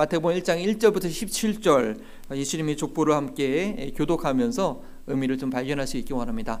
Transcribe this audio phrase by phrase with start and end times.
[0.00, 1.98] 마태복음 1장 1절부터 17절
[2.32, 6.60] 예수님의 족보를 함께 교독하면서 의미를 좀 발견할 수 있기 원합니다.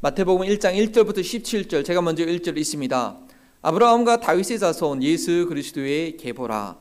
[0.00, 3.20] 마태복음 1장 1절부터 17절 제가 먼저 1절 있습니다.
[3.62, 6.76] 아브라함과 다윗의 자손 예수 그리스도의 계보라.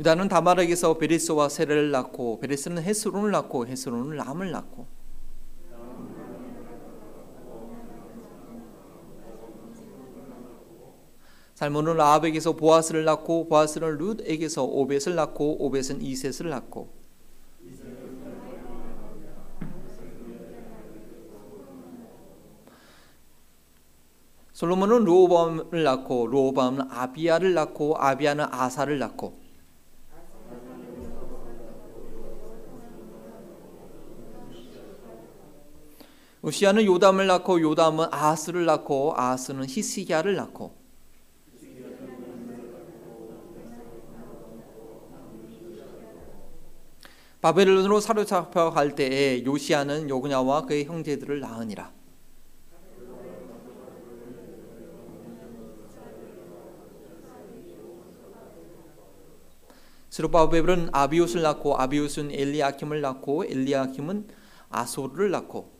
[0.00, 5.01] 유다는 다말에게서 베레스와 세를 낳고 베레스는 헤스론을 낳고 헤스론은 람을 낳고
[11.62, 16.88] 살몬은 라합에게서 보아스를 낳고 보아스는 룻에게서 오벳을 낳고 오벳은 이셋을 낳고.
[24.52, 29.38] 솔로몬은 로호밤을 낳고 로호밤은 아비야를 낳고 아비야는 아사를 낳고.
[36.42, 40.81] 우시아는 요담을 낳고 요담은 아하스를 낳고 아하스는 히스기야를 낳고
[47.42, 51.92] 바벨론으로 사로잡혀 갈 때에 요시아는 요그냐와 그의 형제들을 낳으니라.
[60.08, 64.28] 스루바벨은 아비옷을 낳고 아비옷은 엘리아킴을 낳고 엘리아킴은
[64.68, 65.72] 아소를 낳고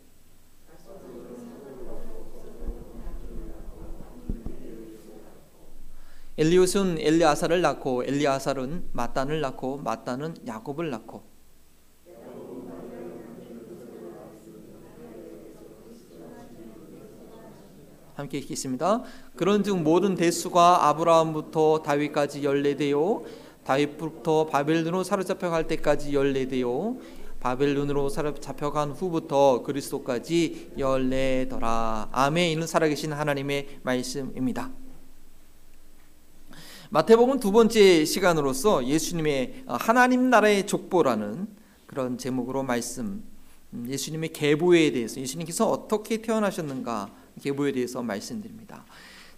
[6.38, 11.31] 엘리옷은 엘리아사를 낳고 엘리아사는 마단을 낳고 마단은 야곱을 낳고
[18.22, 19.02] 함께 읽겠습니다.
[19.36, 23.24] 그런즉 모든 대수가 아브라함부터 다윗까지 열네되요
[23.64, 26.96] 다윗부터 바벨론으로 사로잡혀 갈 때까지 열네되요
[27.40, 32.10] 바벨론으로 사로잡혀간 후부터 그리스도까지 열네더라.
[32.12, 32.66] 아멘.
[32.68, 34.70] 살아계신 하나님의 말씀입니다.
[36.90, 41.48] 마태복음 두 번째 시간으로서 예수님의 하나님 나라의 족보라는
[41.86, 43.24] 그런 제목으로 말씀
[43.74, 48.84] 음, 예수님의 계보에 대해서 예수님께서 어떻게 태어나셨는가 계보에 대해서 말씀드립니다.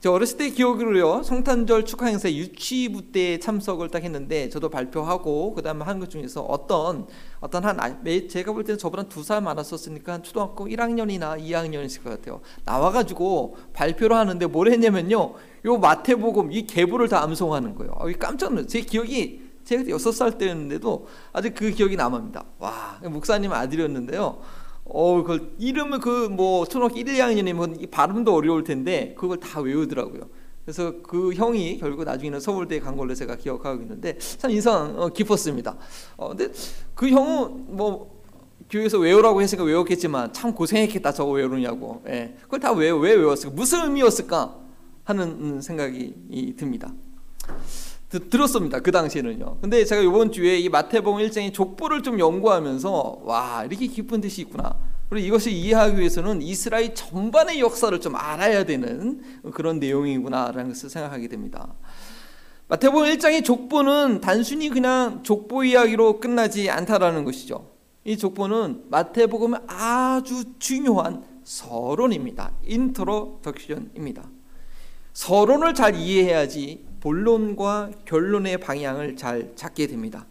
[0.01, 5.83] 저 어렸을 때 기억으로요 성탄절 축하 행사 유치부 때 참석을 딱 했는데 저도 발표하고 그다음에
[5.83, 7.07] 하는 것 중에서 어떤
[7.41, 12.43] 어떤 한 아, 제가 볼 때는 저보다 두 살 많았었으니까 초등학교 1학년이나 2학년이실 것 같아요.
[12.67, 15.35] 나와가지고 발표를 하는데 뭘 했냐면요
[15.65, 17.95] 요 마태복음 이 계보를 다 암송하는 거예요.
[17.99, 18.69] 아, 깜짝 놀랐어요.
[18.69, 22.45] 제 기억이 제가 여섯 살 때였는데도 아직 그 기억이 남습니다.
[22.59, 24.39] 와 목사님 아들이었는데요
[24.85, 30.29] 어, 그 이름을 그 뭐 초등학교 1, 2학년이면 발음도 어려울 텐데 그걸 다 외우더라고요.
[30.65, 35.77] 그래서 그 형이 결국 나중에는 서울대에 간 걸로 제가 기억하고 있는데 참 인상 어, 깊었습니다.
[36.17, 36.49] 어, 근데
[36.95, 38.23] 그 형은 뭐
[38.71, 42.03] 교회에서 외우라고 했으니까 외웠겠지만 참 고생했겠다 저거 외우느냐고.
[42.09, 42.35] 예.
[42.43, 43.55] 그걸 다 왜 왜 외웠을까?
[43.55, 44.57] 무슨 의미였을까
[45.05, 46.93] 하는 생각이 듭니다.
[48.19, 48.81] 들었습니다.
[48.81, 49.59] 그 당시에는요.
[49.61, 54.77] 근데 제가 이번 주에 이 마태복음 1장의 족보를 좀 연구하면서 와 이렇게 깊은 뜻이 있구나.
[55.09, 59.23] 그리고 이것을 이해하기 위해서는 이스라엘 전반의 역사를 좀 알아야 되는
[59.53, 61.75] 그런 내용이구나라는 것을 생각하게 됩니다.
[62.69, 67.71] 마태복음 1장의 족보는 단순히 그냥 족보 이야기로 끝나지 않다라는 것이죠.
[68.05, 72.53] 이 족보는 마태복음의 아주 중요한 서론입니다.
[72.67, 74.25] introduction입니다.
[75.13, 80.27] 서론을 잘 이해해야지 본론과 결론의 방향을 잘 잡게 됩니다.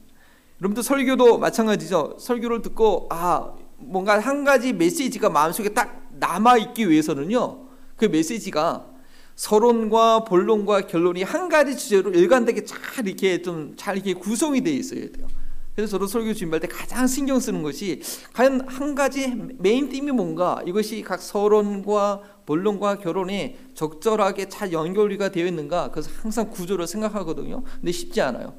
[0.60, 2.18] 여러분들 설교도 마찬가지죠.
[2.20, 7.60] 설교를 듣고 아 뭔가 한 가지 메시지가 마음속에 딱 남아 있기 위해서는요.
[7.96, 8.88] 그 메시지가
[9.36, 15.02] 서론과 본론과 결론이 한 가지 주제로 일관되게 잘 이렇게 좀 잘 이렇게 구성이 되어 있어야
[15.12, 15.28] 돼요.
[15.76, 18.02] 그래서 저도 설교 준비할 때 가장 신경 쓰는 것이
[18.34, 25.48] 과연 한 가지 메인 팀이 뭔가 이것이 각 서론과 본론과 결론에 적절하게 잘 연결이 되어
[25.48, 27.64] 있는가 그래서 항상 구조를 생각하거든요.
[27.64, 28.56] 근데 쉽지 않아요.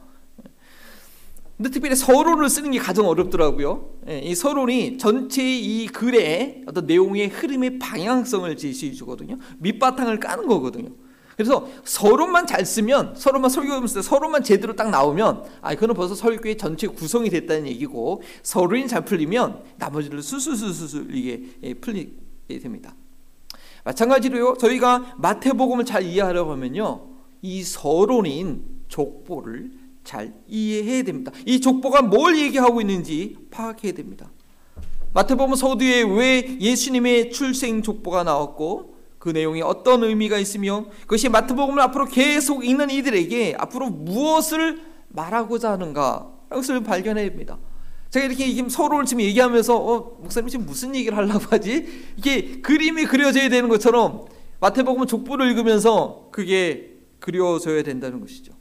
[1.57, 3.91] 근데 특별히 서론을 쓰는 게 가장 어렵더라고요.
[4.09, 9.39] 예, 이 서론이 전체 이 글의 어떤 내용의 흐름의 방향성을 제시해 주거든요.
[9.59, 10.91] 밑바탕을 까는 거거든요.
[11.37, 16.87] 그래서 서론만 잘 쓰면 서론만 설교하면서 서론만 제대로 딱 나오면 아 그거는 벌써 설교의 전체
[16.87, 22.95] 구성이 됐다는 얘기고 서론이 잘 풀리면 나머지를 수수수수수 이게 예, 풀리게 됩니다.
[23.85, 24.57] 마찬가지로요.
[24.59, 27.09] 저희가 마태복음을 잘 이해하려고 하면요.
[27.43, 29.73] 이 서론인 족보를
[30.05, 31.33] 잘 이해해야 됩니다.
[31.47, 34.31] 이 족보가 뭘 얘기하고 있는지 파악해야 됩니다.
[35.13, 38.94] 마태복음 서두에 왜 예수님의 출생 족보가 나왔고
[39.25, 46.31] 그 내용이 어떤 의미가 있으며 그것이 마태복음을 앞으로 계속 읽는 이들에게 앞으로 무엇을 말하고자 하는가
[46.51, 47.57] 것을 발견해야 됩니다.
[48.11, 51.87] 제가 이렇게 지금 서로를 지금 얘기하면서 어, 목사님 지금 무슨 얘기를 하려고 하지?
[52.19, 54.27] 이게 그림이 그려져야 되는 것처럼
[54.61, 58.53] 마태복음 족보를 읽으면서 그게 그려져야 된다는 것이죠.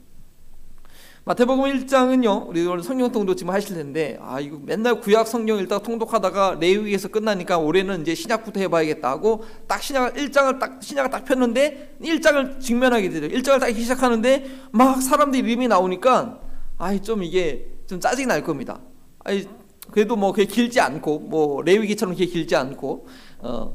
[1.26, 2.48] 마태복음 1장은요.
[2.48, 7.08] 우리 오늘 성경 통독 지금 하실 텐데 아 이거 맨날 구약 성경 읽다가 통독하다가 레위기에서
[7.08, 12.60] 끝나니까 올해는 이제 신약부터 해 봐야겠다 하고 딱 신약 1장을 딱 신약을 딱 폈는데 1장을
[12.60, 13.28] 직면하게 되죠.
[13.28, 16.40] 1장을 딱 시작하는데 막 사람들이 이름이 나오니까
[16.76, 18.80] 아이 좀 이게 좀 짜증이 날 겁니다.
[19.20, 19.46] 아이
[19.92, 23.06] 그래도 뭐 그게 길지 않고 뭐 레위기처럼 그게 길지 않고
[23.38, 23.74] 어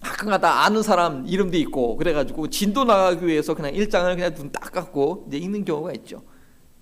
[0.00, 5.26] 가끔가다 아는 사람 이름도 있고 그래가지고 진도 나가기 위해서 그냥 일장을 그냥 눈 딱 감고
[5.28, 6.22] 이제 읽는 경우가 있죠.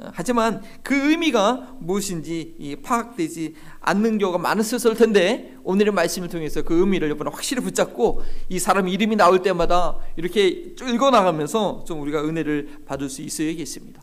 [0.00, 7.08] 어, 하지만 그 의미가 무엇인지 파악되지 않는 경우가 많았을 텐데 오늘의 말씀을 통해서 그 의미를
[7.08, 13.08] 여러분 확실히 붙잡고 이 사람 이름이 나올 때마다 이렇게 읽어 나가면서 좀 우리가 은혜를 받을
[13.08, 14.02] 수 있어야겠습니다.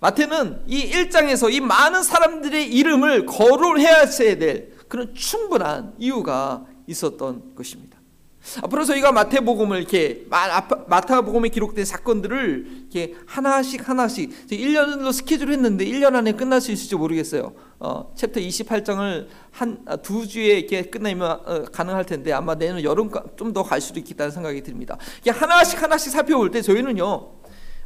[0.00, 7.97] 마태는 이 1장에서 이 많은 사람들의 이름을 거론해야 될 그런 충분한 이유가 있었던 것입니다.
[8.62, 10.26] 앞으로 저희가 마태복음을 이렇게
[10.86, 17.52] 마태복음에 기록된 사건들을 이렇게 하나씩 하나씩 1년으로 스케줄을 했는데 1년 안에 끝날 수 있을지 모르겠어요.
[17.80, 23.52] 어, 챕터 28장을 한 두 주에 이렇게 끝내면 어, 가능할 텐데 아마 내년 여름 좀
[23.52, 24.96] 더 갈 수도 있겠다는 생각이 듭니다.
[25.20, 27.37] 이게 하나씩 하나씩 살펴볼 때 저희는요.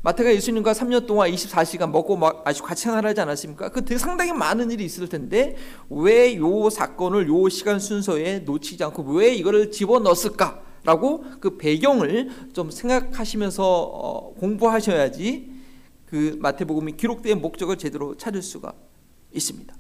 [0.03, 3.69] 마태가 예수님과 3년 동안 24시간 먹고 마시고 같이 생활하지 않았습니까?
[3.69, 5.57] 그 되게 상당히 많은 일이 있을 텐데
[5.89, 10.61] 왜 요 사건을 요 시간 순서에 놓치지 않고 왜 이거를 집어넣었을까?
[10.85, 15.53] 라고 그 배경을 좀 생각하시면서 어, 공부하셔야지
[16.07, 18.73] 그 마태복음이 기록된 목적을 제대로 찾을 수가
[19.33, 19.73] 있습니다.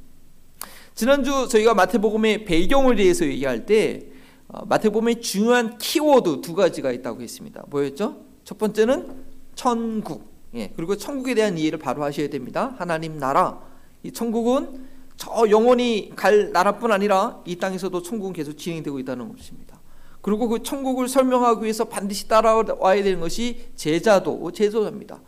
[0.94, 4.06] 지난주 저희가 마태복음의 배경을 대해서 얘기할 때
[4.46, 7.64] 어, 마태복음의 중요한 키워드 두 가지가 있다고 했습니다.
[7.68, 8.24] 뭐였죠?
[8.44, 9.31] 첫 번째는
[9.62, 10.26] 천국.
[10.56, 12.74] 예, 그리고 천국에 대한 이해를 바로 하셔야 됩니다.
[12.78, 13.60] 하나님 나라.
[14.02, 14.86] 이 천국은
[15.16, 19.78] 저 영원히 갈 나라뿐 아니라 이 땅에서도 천국은 계속 진행되고 있다는 것입니다.
[20.20, 25.20] 그리고 그 천국을 설명하기 위해서 반드시 따라와야 되는 것이 제자도, 제자입니다.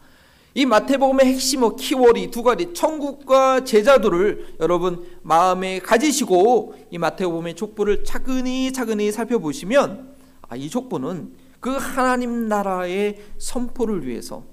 [0.55, 8.73] 이 마태복음의 핵심 키워드 두 가지 천국과 제자도를 여러분 마음에 가지시고 이 마태복음의 족보를 차근히
[8.73, 10.13] 차근히 살펴보시면
[10.49, 14.45] 아, 이 족보는 그 하나님 나라의 선포를 위해서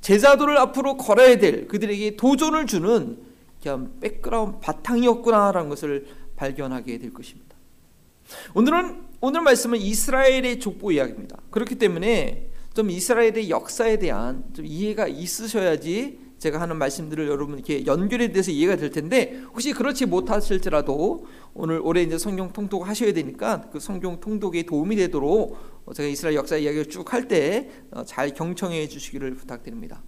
[0.00, 3.18] 제자도를 앞으로 걸어야 될 그들에게 도전을 주는
[3.62, 6.06] 그냥 background 바탕이었구나라는 것을
[6.36, 7.54] 발견하게 될 것입니다.
[8.54, 11.36] 오늘은 오늘 말씀은 이스라엘의 족보 이야기입니다.
[11.50, 18.32] 그렇기 때문에 좀 이스라엘의 역사에 대한 좀 이해가 있으셔야지 제가 하는 말씀들을 여러분 이렇게 연결이
[18.32, 23.78] 돼서 이해가 될 텐데 혹시 그렇지 못하실지라도 오늘 올해 이제 성경 통독 하셔야 되니까 그
[23.78, 25.58] 성경 통독에 도움이 되도록
[25.94, 30.02] 제가 이스라엘 역사 이야기를 쭉 할 때잘 어, 경청해 주시기를 부탁드립니다.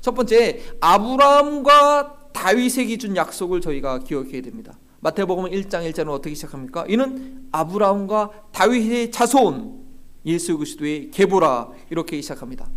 [0.00, 4.78] 첫 번째 아브라함과 다윗에게 준 약속을 저희가 기억해야 됩니다.
[5.00, 6.84] 마태복음 1장 1절은 어떻게 시작합니까?
[6.88, 9.84] 이는 아브라함과 다윗의 자손
[10.26, 12.68] 예수 그리스도의 계보라 이렇게 시작합니다.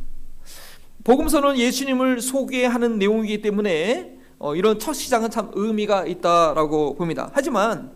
[1.03, 7.29] 복음서는 예수님을 소개하는 내용이기 때문에 어, 이런 첫 시작은 참 의미가 있다라고 봅니다.
[7.33, 7.91] 하지만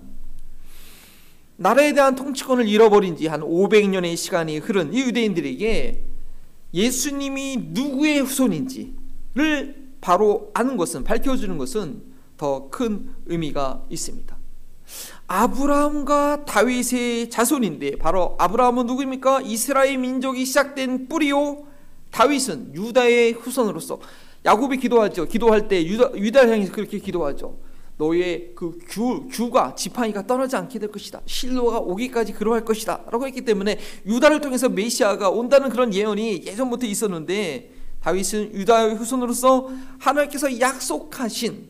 [1.56, 6.04] 나라에 대한 통치권을 잃어버린 지 한 500년의 시간이 흐른 이 유대인들에게
[6.74, 12.02] 예수님이 누구의 후손인지를 바로 아는 것은 밝혀주는 것은
[12.38, 14.36] 더 큰 의미가 있습니다.
[15.28, 19.42] 아브라함과 다윗의 자손인데 바로 아브라함은 누구입니까?
[19.42, 21.66] 이스라엘 민족이 시작된 뿌리요
[22.14, 24.00] 다윗은 유다의 후손으로서
[24.46, 25.26] 야곱이 기도하죠.
[25.26, 27.58] 기도할 때 유다 유다를 향해서 그렇게 기도하죠.
[27.98, 31.22] 너의 그 규, 규가 지팡이가 떠나지 않게 될 것이다.
[31.26, 33.06] 실로가 오기까지 그러할 것이다.
[33.10, 40.60] 라고 했기 때문에 유다를 통해서 메시아가 온다는 그런 예언이 예전부터 있었는데 다윗은 유다의 후손으로서 하나님께서
[40.60, 41.70] 약속하신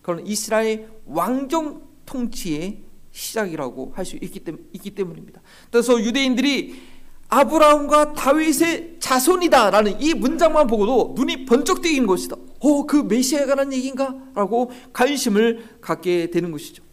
[0.00, 5.42] 그런 이스라엘 왕정 통치의 시작이라고 할 수 있기, 있기 때문입니다.
[5.70, 6.91] 그래서 유대인들이
[7.32, 12.36] 아브라함과 다윗의 자손이다라는 이 문장만 보고도 눈이 번쩍 뜨인 것이다.
[12.60, 14.14] 어, 그 메시아가 라는 얘기인가?
[14.34, 16.84] 라고 관심을 갖게 되는 것이죠.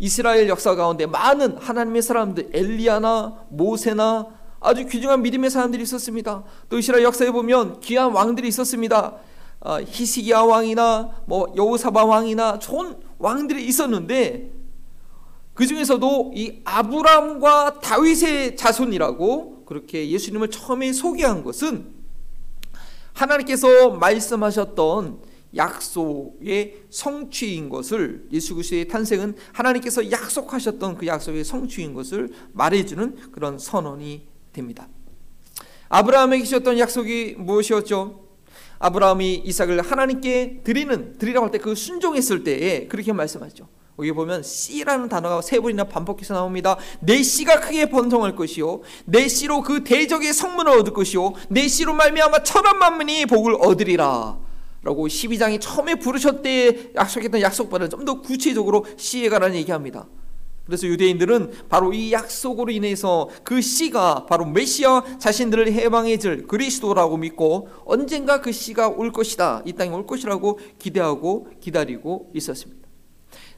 [0.00, 4.26] 이스라엘 역사 가운데 많은 하나님의 사람들, 엘리야나 모세나
[4.58, 6.42] 아주 귀중한 믿음의 사람들이 있었습니다.
[6.68, 9.18] 또 이스라엘 역사에 보면 귀한 왕들이 있었습니다.
[9.60, 14.50] 어, 히시기야 왕이나 뭐 여우사바 왕이나 좋은 왕들이 있었는데
[15.54, 21.94] 그 중에서도 이 아브람과 다윗의 자손이라고 그렇게 예수님을 처음에 소개한 것은
[23.12, 25.20] 하나님께서 말씀하셨던
[25.54, 34.26] 약속의 성취인 것을 예수 그리스도의 탄생은 하나님께서 약속하셨던 그 약속의 성취인 것을 말해주는 그런 선언이
[34.52, 34.88] 됩니다.
[35.88, 38.26] 아브라함에게 주셨던 약속이 무엇이었죠?
[38.80, 43.68] 아브라함이 이삭을 하나님께 드리는 드리라고 할 때 그 순종했을 때에 그렇게 말씀하죠.
[44.00, 46.78] 거기 보면 씨라는 단어가 세 번이나 반복해서 나옵니다.
[47.00, 52.42] 내 씨가 크게 번성할 것이요, 내 씨로 그 대적의 성문을 얻을 것이요, 내 씨로 말미암아
[52.42, 54.38] 천한 만민이 복을 얻으리라.
[54.82, 60.06] 라고 12장이 처음에 부르셨때 약속했던 약속과는 좀 더 구체적으로 씨에 관한 얘기합니다.
[60.64, 67.68] 그래서 유대인들은 바로 이 약속으로 인해서 그 씨가 바로 메시아 자신들을 해방해 줄 그리스도라고 믿고
[67.84, 69.60] 언젠가 그 씨가 올 것이다.
[69.66, 72.89] 이 땅에 올 것이라고 기대하고 기다리고 있었습니다.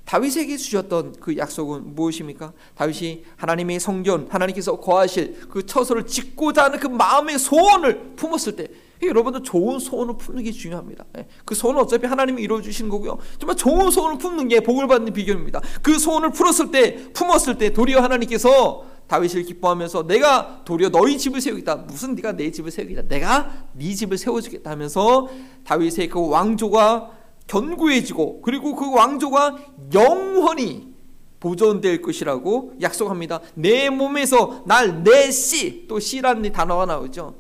[0.05, 2.53] 다윗에게 주셨던 그 약속은 무엇입니까?
[2.75, 8.69] 다윗이 하나님의 성전, 하나님께서 거하실 그 처소를 짓고자 하는 그 마음의 소원을 품었을 때
[9.03, 11.05] 여러분도 좋은 소원을 품는 게 중요합니다.
[11.19, 13.19] 예, 그 소원은 어차피 하나님이 이루어 주시는 거고요.
[13.39, 15.61] 정말 좋은 소원을 품는 게 복을 받는 비결입니다.
[15.83, 21.77] 그 소원을 풀었을 때, 품었을 때 도리어 하나님께서 다윗을 기뻐하면서 내가 도리어 너희 집을 세우겠다.
[21.77, 23.03] 무슨 네가 내 집을 세우겠다.
[23.09, 25.29] 내가 네 집을 세워주겠다 하면서
[25.65, 29.57] 다윗의 그 왕조가 견고해지고 그리고 그 왕조가
[29.95, 30.93] 영원히
[31.41, 33.41] 보존될 것이라고 약속합니다.
[33.55, 37.35] 내 몸에서 날 내 씨, 또 씨라는 단어가 나오죠.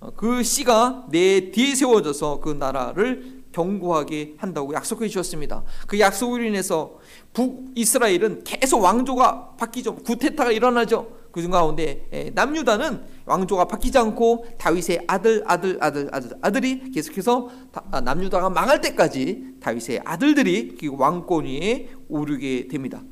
[0.00, 5.62] 어, 그 씨가 내 뒤에 세워져서 그 나라를 견고하게 한다고 약속해 주셨습니다.
[5.86, 6.98] 그 약속으로 인해서
[7.32, 9.94] 북이스라엘은 계속 왕조가 바뀌죠.
[9.96, 11.08] 구테타가 일어나죠.
[11.30, 17.48] 그 가운데 남유다는 왕조가 바뀌지 않고 다윗의 아들 아들 아들 아들 아들이 계속해서
[17.90, 23.02] 아, 남유다가 망할 때까지 다윗의 아들들이 그 왕권 위에 오르게 됩니다.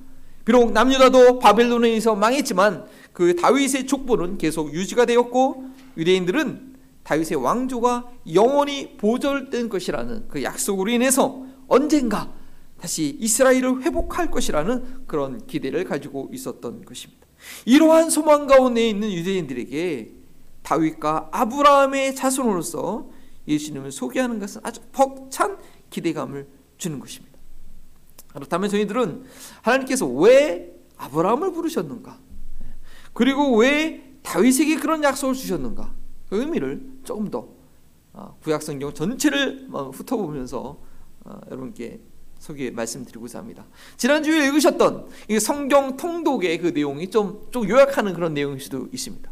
[0.44, 5.64] 비록 남유다도 바벨론에 의해서 망했지만 그 다윗의 족보는 계속 유지가 되었고
[5.96, 6.72] 유대인들은
[7.04, 12.32] 다윗의 왕조가 영원히 보존된 것이라는 그 약속으로 인해서 언젠가
[12.78, 17.26] 다시 이스라엘을 회복할 것이라는 그런 기대를 가지고 있었던 것입니다.
[17.64, 20.12] 이러한 소망 가운데 있는 유대인들에게
[20.62, 23.10] 다윗과 아브라함의 자손으로서
[23.46, 25.58] 예수님을 소개하는 것은 아주 벅찬
[25.90, 26.46] 기대감을
[26.78, 27.38] 주는 것입니다.
[28.28, 29.24] 그렇다면 저희들은
[29.62, 32.18] 하나님께서 왜 아브라함을 부르셨는가?
[33.12, 35.92] 그리고 왜 다윗에게 그런 약속을 주셨는가?
[36.28, 37.48] 그 의미를 조금 더
[38.14, 40.78] 어, 구약 성경 전체를 어, 훑어보면서
[41.24, 42.00] 어, 여러분께
[42.42, 43.64] 소개 말씀드리고자 합니다.
[43.96, 45.06] 지난주에 읽으셨던
[45.40, 49.30] 성경 통독의 그 내용이 좀, 좀 요약하는 그런 내용일 수도 있습니다.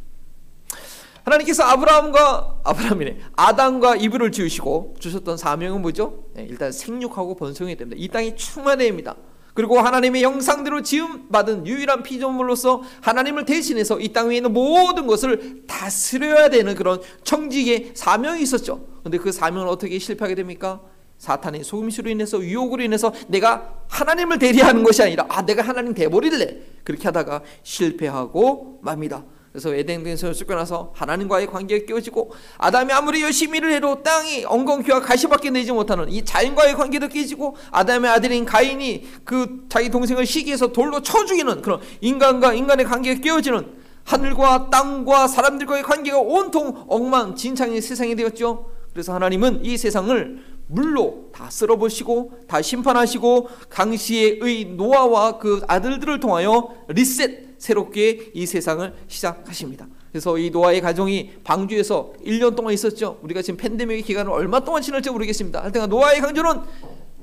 [1.25, 6.23] 하나님께서 아브라함과 아브라함이네 아담과 이브를 지으시고 주셨던 사명은 뭐죠?
[6.35, 8.00] 네, 일단 생육하고 번성해야 됩니다.
[8.00, 9.17] 이 땅이 충만해야 됩니다.
[9.55, 15.64] 그리고 하나님의 형상대로 지음 받은 유일한 피조물로서 하나님을 대신해서 이 땅 위에 있는 모든 것을
[15.67, 18.87] 다스려야 되는 그런 청직의 사명이 있었죠.
[19.02, 20.81] 근데 그 사명은 어떻게 실패하게 됩니까?
[21.21, 27.05] 사탄의 속임수로 인해서 유혹으로 인해서 내가 하나님을 대리하는 것이 아니라 아 내가 하나님 돼버릴래 그렇게
[27.05, 29.23] 하다가 실패하고 맙니다.
[29.53, 35.73] 그래서 에덴에서 쫓겨나서 하나님과의 관계가 깨어지고 아담이 아무리 열심히 일을 해도 땅이 엉겅퀴와 가시밖에 내지
[35.73, 41.61] 못하는 이 자연과의 관계도 깨지고 아담의 아들인 가인이 그 자기 동생을 시기해서 돌로 쳐 죽이는
[41.61, 48.71] 그런 인간과 인간의 관계가 깨어지는 하늘과 땅과 사람들과의 관계가 온통 엉망진창의 세상이 되었죠.
[48.93, 57.59] 그래서 하나님은 이 세상을 물로 다 쓸어버시고 다 심판하시고 강시의 노아와 그 아들들을 통하여 리셋
[57.59, 59.87] 새롭게 이 세상을 시작하십니다.
[60.11, 63.19] 그래서 이 노아의 가정이 방주에서 1년 동안 있었죠.
[63.23, 65.61] 우리가 지금 팬데믹 기간을 얼마 동안 지날지 모르겠습니다.
[65.61, 66.61] 하여튼 노아의 강조는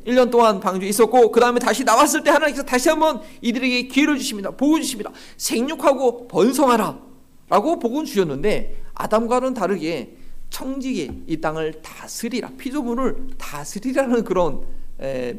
[0.06, 4.52] 1년 동안 방주에 있었고 그 다음에 다시 나왔을 때 하나님께서 다시 한번 이들에게 기회를 주십니다.
[4.52, 5.12] 복을 주십니다.
[5.38, 7.00] 생육하고 번성하라
[7.50, 10.17] 라고 복은 주셨는데 아담과는 다르게
[10.50, 14.62] 청지기 이 땅을 다스리라 피조물을 다스리라는 그런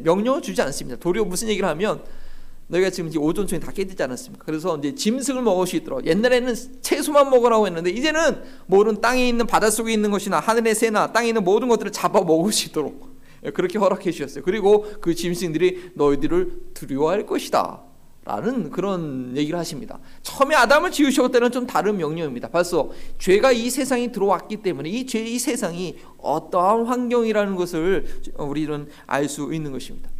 [0.02, 0.98] 명령을 주지 않습니다.
[0.98, 2.04] 도리어 무슨 얘기를 하면
[2.68, 4.44] 너희가 지금 이제 오존층이 다 깨지지 않았습니까?
[4.44, 9.90] 그래서 이제 짐승을 먹을 수 있도록 옛날에는 채소만 먹으라고 했는데 이제는 모든 땅에 있는 바닷속에
[9.92, 13.16] 있는 것이나 하늘의 새나 땅에 있는 모든 것들을 잡아 먹을 수 있도록
[13.54, 14.44] 그렇게 허락해 주셨어요.
[14.44, 17.87] 그리고 그 짐승들이 너희들을 두려워할 것이다.
[18.28, 19.98] 라는 그런 얘기를 하십니다.
[20.22, 22.48] 처음에 아담을 지으셨을 때는 좀 다른 명령입니다.
[22.48, 28.06] 벌써 죄가 이 세상에 들어왔기 때문에 이 죄, 이 세상이 어떠한 환경이라는 것을
[28.36, 30.10] 우리는 알 수 있는 것입니다.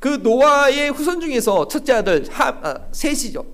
[0.00, 3.44] 그 노아의 후손 중에서 첫째 아들 함, 아, 셋이죠.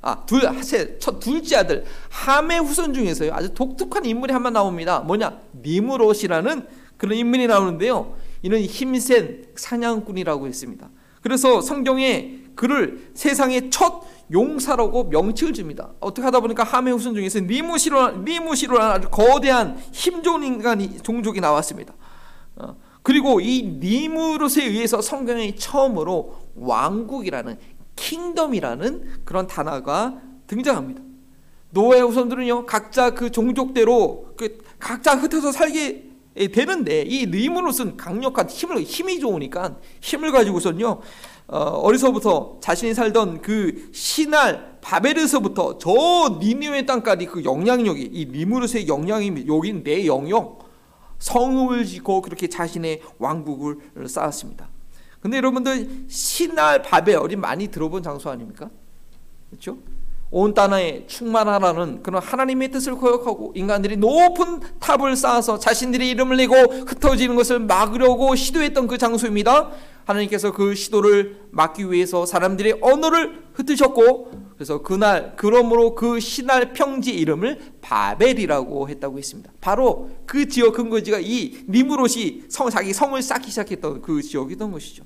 [0.00, 3.30] 아, 둘, 셋, 첫 둘째 아들 함의 후손 중에서요.
[3.34, 5.00] 아주 독특한 인물이 한번 나옵니다.
[5.00, 5.38] 뭐냐?
[5.62, 8.16] 니무롯이라는 그런 인물이 나오는데요.
[8.42, 10.88] 이는 힘센 사냥꾼이라고 했습니다.
[11.20, 15.92] 그래서 성경에 그를 세상의 첫 용사라고 명칭을 줍니다.
[16.00, 21.94] 어떻게 하다 보니까 함의 후손 중에서 니무시로 니무시로라는 거대한 힘 좋은 인간이 종족이 나왔습니다.
[22.56, 27.58] 어, 그리고 이 니무롯에 의해서 성경에 처음으로 왕국이라는
[27.96, 31.02] 킹덤이라는 그런 단어가 등장합니다.
[31.70, 39.20] 노아의 후손들은요 각자 그 종족대로 그 각자 흩어져 살게 되는데 이 느이무롯은 강력한 힘을 힘이
[39.20, 41.00] 좋으니까 힘을 가지고선요
[41.46, 49.44] 어, 어려서부터 자신이 살던 그 시날 바벨에서부터 저 니누의 땅까지 그 영향력이 이 니무롯의 영향이
[49.46, 50.64] 여긴 내 영역
[51.18, 54.68] 성읍을 짓고 그렇게 자신의 왕국을 쌓았습니다.
[55.20, 58.68] 근데 여러분들 시날 바벨이 많이 들어본 장소 아닙니까?
[59.48, 59.78] 그렇죠?
[60.36, 67.36] 온 땅에 충만하라는 그런 하나님의 뜻을 거역하고 인간들이 높은 탑을 쌓아서 자신들의 이름을 내고 흩어지는
[67.36, 69.70] 것을 막으려고 시도했던 그 장소입니다.
[70.04, 77.76] 하나님께서 그 시도를 막기 위해서 사람들의 언어를 흩으셨고 그래서 그날 그러므로 그 신할 평지 이름을
[77.80, 79.52] 바벨이라고 했다고 했습니다.
[79.60, 85.04] 바로 그 지역 근거지가 이 니무롯이 성 자기 성을 쌓기 시작했던 그 지역이던 것이죠.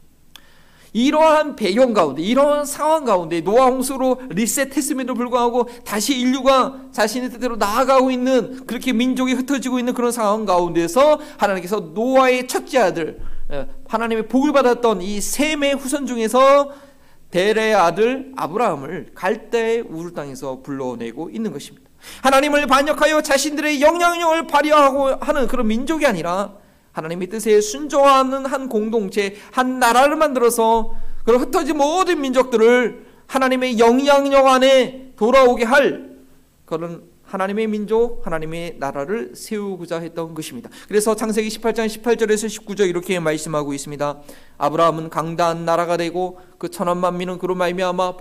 [0.99, 8.11] 이러한 배경 가운데 이러한 상황 가운데 노아 홍수로 리셋했음에도 불구하고 다시 인류가 자신의 뜻대로 나아가고
[8.11, 13.21] 있는 그렇게 민족이 흩어지고 있는 그런 상황 가운데서 하나님께서 노아의 첫째 아들
[13.53, 16.71] 예, 하나님의 복을 받았던 이 셈의 후손 중에서
[17.31, 21.89] 데레의 아들 아브라함을 갈대 우르 땅에서 불러내고 있는 것입니다.
[22.23, 26.55] 하나님을 반역하여 자신들의 영향력을 발휘하고 하는 그런 민족이 아니라
[26.99, 35.13] 하나님의 뜻에 순종하는 한 공동체, 한 나라를 만들어서 그런 흩어진 모든 민족들을 하나님의 영향력 안에
[35.17, 36.19] 돌아오게 할
[36.65, 40.71] 그런 하나님의 민족, 하나님의 나라를 세우고자 했던 것입니다.
[40.89, 44.21] 그래서 창세기 18장 18절에서 19절 이렇게 말씀하고 있습니다.
[44.57, 48.15] 아브라함은 강다한 나라가 되고 그 천원 만민은 그로 말미암아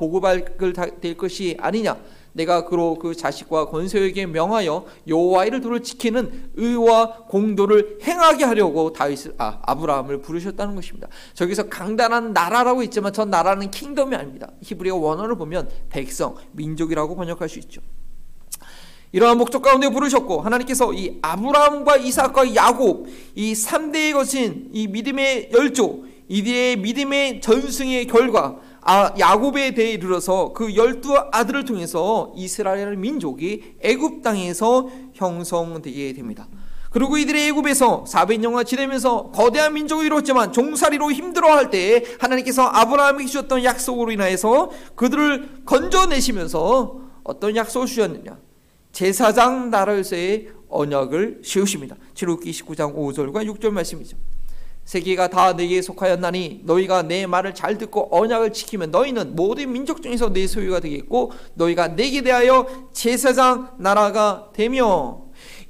[0.99, 1.97] 될 것이 아니냐.
[2.33, 9.59] 내가 그로 그 자식과 권세에게 명하여 여호와의 도를 지키는 의와 공도를 행하게 하려고 다윗을 아
[9.63, 11.07] 아브라함을 부르셨다는 것입니다.
[11.33, 14.51] 저기서 강단한 나라라고 있지만 저 나라는 킹덤이 아닙니다.
[14.61, 17.81] 히브리어 원어를 보면 백성, 민족이라고 번역할 수 있죠.
[19.11, 26.05] 이러한 목적 가운데 부르셨고 하나님께서 이 아브라함과 이삭과 야곱 이 3대의 것인 이 믿음의 열조
[26.27, 34.21] 이들의 믿음의 전승의 결과 아, 야곱에 대해 이르러서 그 열두 아들을 통해서 이스라엘 민족이 애굽
[34.23, 36.47] 땅에서 형성되게 됩니다.
[36.89, 44.11] 그리고 이들의 애굽에서 400년간 지내면서 거대한 민족을 이뤘지만 종살이로 힘들어할 때 하나님께서 아브라함에게 주셨던 약속으로
[44.11, 48.37] 인하여서 그들을 건져내시면서 어떤 약속을 주셨느냐
[48.93, 51.95] 제사장 나라에서의 언약을 세우십니다.
[52.13, 54.17] 출애굽기 19장 5절과 6절 말씀이죠.
[54.87, 60.31] 세계가 다 내게 속하였나니 너희가 내 말을 잘 듣고 언약을 지키면 너희는 모든 민족 중에서
[60.31, 65.23] 내 소유가 되겠고 너희가 내게 대하여 제사장 나라가 되며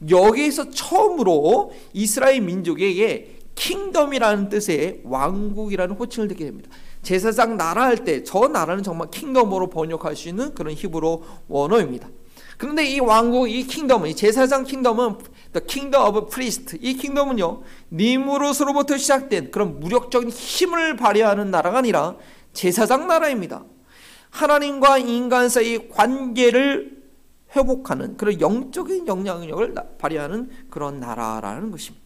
[0.08, 6.70] 여기에서 처음으로 이스라엘 민족에게 킹덤이라는 뜻의 왕국이라는 호칭을 듣게 됩니다.
[7.02, 12.08] 제사장 나라 할 때 저 나라는 정말 킹덤으로 번역할 수 있는 그런 히브로 원어입니다.
[12.60, 15.16] 그런데 이 왕국, 이 킹덤은, 이 제사장 킹덤은
[15.58, 16.78] The Kingdom of Priest.
[16.82, 22.16] 이 킹덤은요, 니무롯으로부터 시작된 그런 무력적인 힘을 발휘하는 나라가 아니라
[22.54, 23.64] 제사장 나라입니다.
[24.30, 26.98] 하나님과 인간 사이 관계를
[27.56, 32.06] 회복하는 그런 영적인 영향력을 발휘하는 그런 나라라는 것입니다.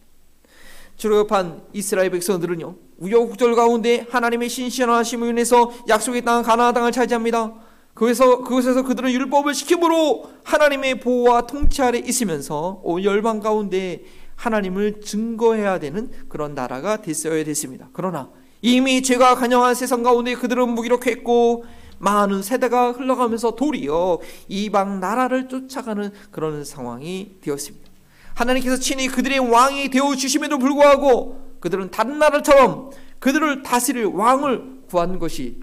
[0.96, 7.52] 출애굽한 이스라엘 백성들은요 우여곡절 가운데 하나님의 신실하심을 인해서 약속의 땅 가나안 땅을 차지합니다.
[7.94, 14.04] 그래서 그곳에서 그들은 율법을 지킴으로 하나님의 보호와 통치 아래 있으면서 온 열방 가운데
[14.36, 17.88] 하나님을 증거해야 되는 그런 나라가 됐어야 됐습니다.
[17.92, 18.30] 그러나
[18.62, 21.64] 이미 죄가 간영한 세상 가운데 그들은 무기력했고
[21.98, 27.90] 많은 세대가 흘러가면서 도리어 이방 나라를 쫓아가는 그런 상황이 되었습니다.
[28.34, 35.60] 하나님께서 친히 그들의 왕이 되어 주심에도 불구하고 그들은 다른 나라처럼 그들을 다스릴 왕을 구한 것이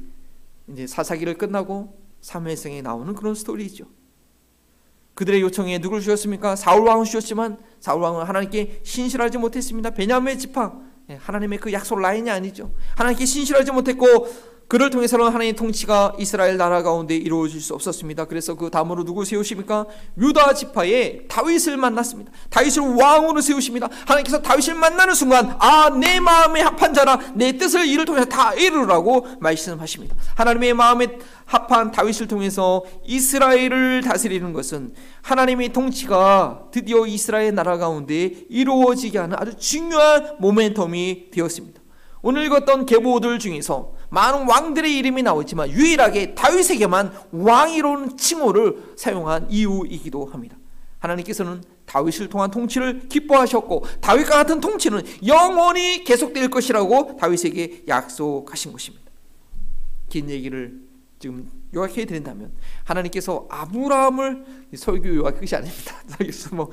[0.72, 3.86] 이제 사사기를 끝나고 사무엘성에 나오는 그런 스토리죠.
[5.14, 6.56] 그들의 요청에 누구를 주셨습니까?
[6.56, 9.90] 사울 왕을 주셨지만 사울 왕은 하나님께 신실하지 못했습니다.
[9.90, 12.72] 베냐민의 지팡 예, 하나님의 그 약속 라인이 아니죠.
[12.96, 14.06] 하나님께 신실하지 못했고
[14.70, 18.26] 그를 통해서는 하나님의 통치가 이스라엘 나라 가운데 이루어질 수 없었습니다.
[18.26, 19.88] 그래서 그 다음으로 누구 세우십니까?
[20.18, 22.32] 유다 지파의 다윗을 만났습니다.
[22.52, 23.90] 다윗을 왕으로 세우십니다.
[24.06, 29.28] 하나님께서 다윗을 만나는 순간 아 내 마음에 합한 자라 내 뜻을 이를 통해서 다 이루라고
[29.40, 30.16] 말씀하십니다.
[30.36, 39.18] 하나님의 마음에 합한 다윗을 통해서 이스라엘을 다스리는 것은 하나님의 통치가 드디어 이스라엘 나라 가운데 이루어지게
[39.18, 41.82] 하는 아주 중요한 모멘텀이 되었습니다.
[42.22, 50.58] 오늘 읽었던 계보들 중에서 많은 왕들의 이름이 나오지만 유일하게 다윗에게만 왕이로는 칭호를 사용한 이유이기도 합니다.
[51.00, 59.10] 하나님께서는 다윗을 통한 통치를 기뻐하셨고 다윗과 같은 통치는 영원히 계속될 것이라고 다윗에게 약속하신 것입니다.
[60.10, 60.82] 긴 얘기를
[61.20, 64.46] 지금 요약해 드린다면 하나님께서 아브라함을
[64.76, 65.96] 설교 요약 끝이 아닙니다.
[66.52, 66.70] 뭐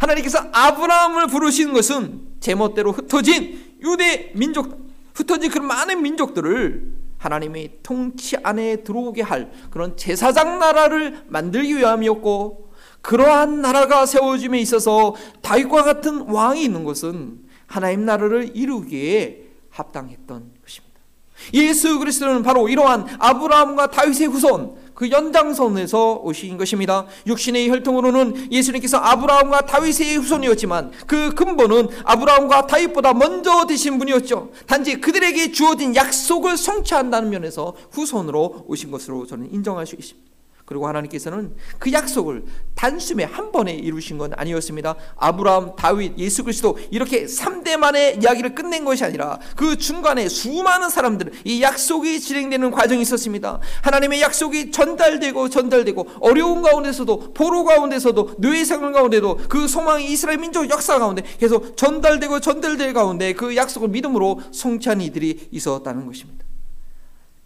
[0.00, 4.85] 하나님께서 아브라함을 부르신 것은 제멋대로 흩어진 유대 민족
[5.16, 13.62] 흩어진 그런 많은 민족들을 하나님의 통치 안에 들어오게 할 그런 제사장 나라를 만들기 위함이었고 그러한
[13.62, 20.85] 나라가 세워짐에 있어서 다윗과 같은 왕이 있는 것은 하나님 나라를 이루기에 합당했던 것입니다.
[21.54, 27.06] 예수 그리스도는 바로 이러한 아브라함과 다윗의 후손 그 연장선에서 오신 것입니다.
[27.26, 34.50] 육신의 혈통으로는 예수님께서 아브라함과 다윗의 후손이었지만 그 근본은 아브라함과 다윗보다 먼저 되신 분이었죠.
[34.66, 40.35] 단지 그들에게 주어진 약속을 성취한다는 면에서 후손으로 오신 것으로 저는 인정할 수 있습니다.
[40.66, 44.96] 그리고 하나님께서는 그 약속을 단숨에 한 번에 이루신 건 아니었습니다.
[45.16, 51.32] 아브라함, 다윗, 예수 그리스도 이렇게 3대 만의 이야기를 끝낸 것이 아니라 그 중간에 수많은 사람들
[51.44, 53.60] 이 약속이 진행되는 과정이 있었습니다.
[53.82, 60.68] 하나님의 약속이 전달되고 전달되고 어려운 가운데서도 포로 가운데서도 뇌의 상황 가운데도 그 소망이 이스라엘 민족
[60.68, 66.45] 역사 가운데 계속 전달되고 전달될 가운데 그 약속을 믿음으로 성취한 이들이 있었다는 것입니다.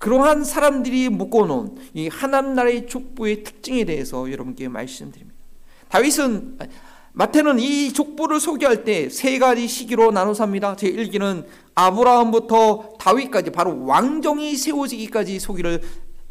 [0.01, 5.39] 그러한 사람들이 묶어놓은 이 하나님 나라의 족보의 특징에 대해서 여러분께 말씀드립니다.
[5.91, 6.59] 다윗은
[7.13, 10.75] 마태는 이 족보를 소개할 때 세 가지 시기로 나눠서 합니다.
[10.75, 15.83] 제 1기는 아브라함부터 다윗까지 바로 왕정이 세워지기까지 소개를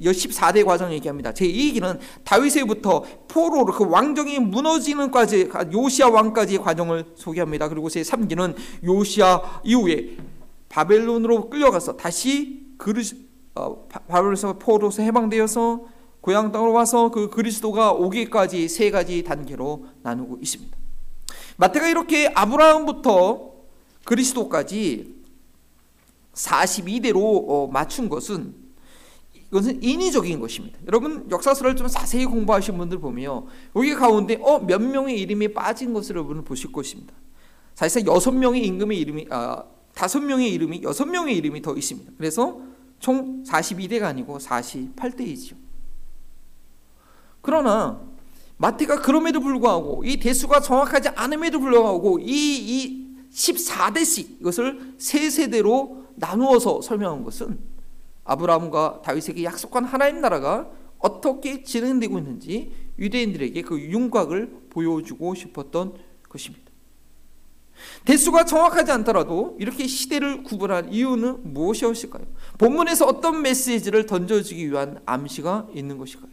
[0.02, 1.32] 14대 과정 얘기합니다.
[1.32, 7.70] 제 2기는 다윗에부터 포로로 그 왕정이 무너지는까지 요시아 왕까지의 과정을 소개합니다.
[7.70, 10.18] 그리고 제 3기는 요시아 이후에
[10.70, 13.04] 바벨론으로 끌려가서 다시 그르
[13.60, 15.86] 어, 바벨론에서 포로서 해방되어서
[16.22, 20.78] 고향 땅으로 와서 그 그리스도가 오기까지 세 가지 단계로 나누고 있습니다.
[21.58, 23.52] 마태가 이렇게 아브라함부터
[24.06, 25.16] 그리스도까지
[26.34, 28.56] 42대로 어, 맞춘 것은
[29.52, 30.78] 이것은 인위적인 것입니다.
[30.88, 36.16] 여러분 역사서를 좀 자세히 공부하신 분들 보면 여기 가운데 어, 몇 명의 이름이 빠진 것을
[36.16, 37.14] 여러분 보실 것입니다.
[37.74, 42.12] 사실상 여섯 명의 임금의 이름이 아, 다섯 명의 이름이 여섯 명의 이름이 더 있습니다.
[42.18, 42.62] 그래서
[43.00, 45.56] 총 42대가 아니고 48대이지요.
[47.42, 48.02] 그러나
[48.58, 56.82] 마태가 그럼에도 불구하고 이 대수가 정확하지 않음에도 불구하고 이, 이 14대씩 이것을 세 세대로 나누어서
[56.82, 57.60] 설명한 것은
[58.26, 65.94] 아브라함과 다윗에게 약속한 하나님 나라가 어떻게 진행되고 있는지 유대인들에게 그 윤곽을 보여주고 싶었던
[66.28, 66.69] 것입니다.
[68.06, 72.26] 대수가 정확하지 않더라도 이렇게 시대를 구분한 이유는 무엇이었을까요?
[72.58, 76.32] 본문에서 어떤 메시지를 던져주기 위한 암시가 있는 것일까요?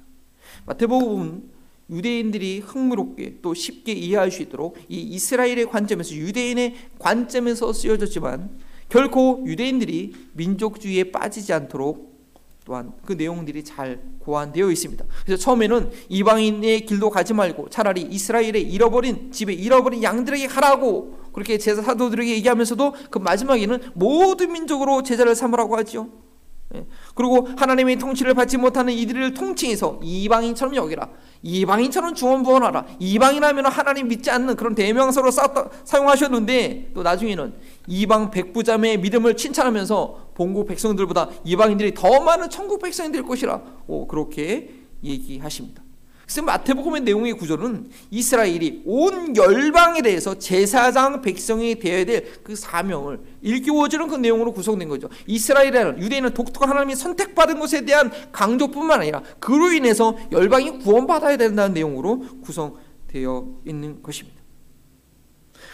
[0.67, 1.57] 마태복음은
[1.91, 8.51] 유대인들이 흥미롭게 또 쉽게 이해할 수 있도록 이 이스라엘의 관점에서 유대인의 관점에서 쓰여졌지만
[8.89, 12.17] 결코 유대인들이 민족주의에 빠지지 않도록
[12.65, 15.05] 또한 그 내용들이 잘 고안되어 있습니다.
[15.25, 21.83] 그래서 처음에는 이방인의 길도 가지 말고 차라리 이스라엘의 잃어버린 집에 잃어버린 양들에게 가라고 그렇게 제사
[21.83, 26.09] 사도들에게 얘기하면서도 그 마지막에는 모든 민족으로 제자를 삼으라고 하죠.
[26.75, 26.87] 예.
[27.15, 31.11] 그리고 하나님의 통치를 받지 못하는 이들을 통칭해서 이방인처럼 여기라.
[31.43, 32.87] 이방인처럼 중원부원하라.
[32.99, 37.53] 이방인하면 하나님 믿지 않는 그런 대명사로 쌓다, 사용하셨는데 또 나중에는
[37.87, 43.61] 이방 백부자매의 믿음을 칭찬하면서 본국 백성들보다 이방인들이 더 많은 천국 백성이 될 것이라.
[43.89, 44.71] 오, 그렇게
[45.05, 45.86] 얘기하십니다.
[46.27, 54.07] 그래서 마태복음의 내용의 구조는 이스라엘이 온 열방에 대해서 제사장 백성이 되어야 될 그 사명을 일깨워주는
[54.09, 55.09] 그 내용으로 구성된 거죠.
[55.27, 62.25] 이스라엘은 유대인은 독특한 하나님이 선택받은 것에 대한 강조뿐만 아니라 그로 인해서 열방이 구원받아야 된다는 내용으로
[62.43, 64.37] 구성되어 있는 것입니다.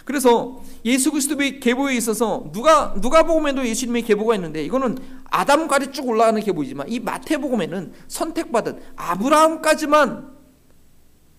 [0.05, 6.89] 그래서 예수 그리스도의 계보에 있어서 누가 누가복음에도 예수님의 계보가 있는데 이거는 아담까지 쭉 올라가는 계보이지만
[6.89, 10.32] 이 마태복음에는 선택받은 아브라함까지만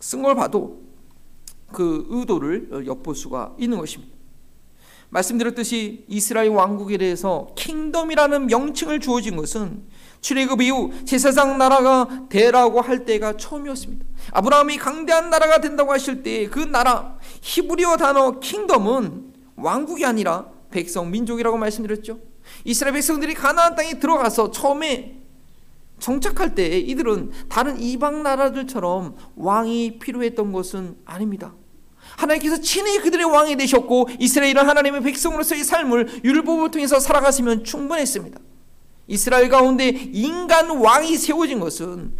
[0.04, 0.82] 쓴 걸 봐도
[1.72, 4.12] 그 의도를 엿볼 수가 있는 것입니다.
[5.08, 9.82] 말씀드렸듯이 이스라엘 왕국에 대해서 킹덤이라는 명칭을 주어진 것은
[10.20, 14.04] 출애굽 이후 제사장 나라가 되라고 할 때가 처음이었습니다.
[14.32, 21.56] 아브라함이 강대한 나라가 된다고 하실 때 그 나라 히브리어 단어 킹덤은 왕국이 아니라 백성 민족이라고
[21.56, 22.18] 말씀드렸죠.
[22.64, 25.13] 이스라엘 백성들이 가나안 땅에 들어가서 처음에
[26.04, 31.54] 정착할 때 이들은 다른 이방 나라들처럼 왕이 필요했던 것은 아닙니다.
[32.16, 38.38] 하나님께서 친히 그들의 왕이 되셨고 이스라엘은 하나님의 백성으로서의 삶을 율법을 통해서 살아갔으면 충분했습니다.
[39.06, 42.12] 이스라엘 가운데 인간 왕이 세워진 것은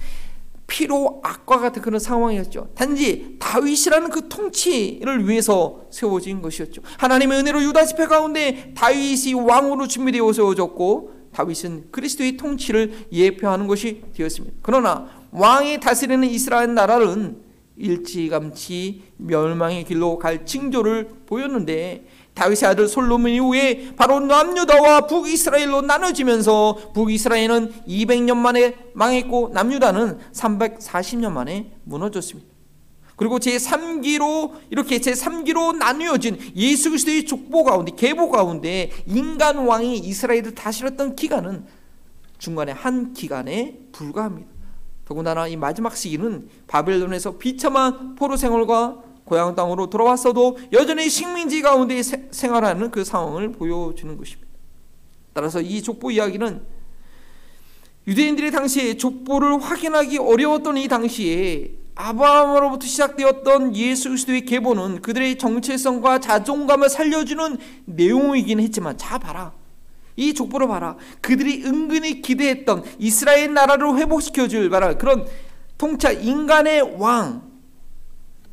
[0.66, 2.70] 피로 악과 같은 그런 상황이었죠.
[2.75, 6.81] 단지 다윗이라는 그 통치를 위해서 세워진 것이었죠.
[6.97, 14.57] 하나님의 은혜로 유다 지파 가운데 다윗이 왕으로 준비되어 세워졌고 다윗은 그리스도의 통치를 예표하는 것이 되었습니다.
[14.62, 17.42] 그러나 왕이 다스리는 이스라엘 나라는
[17.77, 27.73] 일찌감치 멸망의 길로 갈 징조를 보였는데 다윗의 아들 솔로몬 이후에 바로 남유다와 북이스라엘로 나눠지면서 북이스라엘은
[27.87, 32.54] 200년 만에 망했고 남유다는 340년 만에 무너졌습니다.
[33.16, 41.16] 그리고 제3기로 이렇게 제3기로 나누어진 예수 그리스도의 족보 가운데 계보 가운데 인간 왕이 이스라엘을 다스렸던
[41.16, 41.64] 기간은
[42.38, 44.50] 중간에 한 기간에 불과합니다.
[45.05, 52.90] 더군다나 이 마지막 시기는 바벨론에서 비참한 포로 생활과 고향 땅으로 돌아왔어도 여전히 식민지 가운데 생활하는
[52.90, 54.50] 그 상황을 보여주는 것입니다.
[55.33, 56.62] 따라서 이 족보 이야기는
[58.07, 66.88] 유대인들이 당시에 족보를 확인하기 어려웠던 이 당시에 아브라함으로부터 시작되었던 예수 그리스도의 계보는 그들의 정체성과 자존감을
[66.88, 69.52] 살려주는 내용이긴 했지만 자 봐라.
[70.16, 70.96] 이 족보를 봐라.
[71.20, 74.96] 그들이 은근히 기대했던 이스라엘 나라를 회복시켜 줄 봐라.
[74.96, 75.26] 그런
[75.78, 77.42] 통치 인간의 왕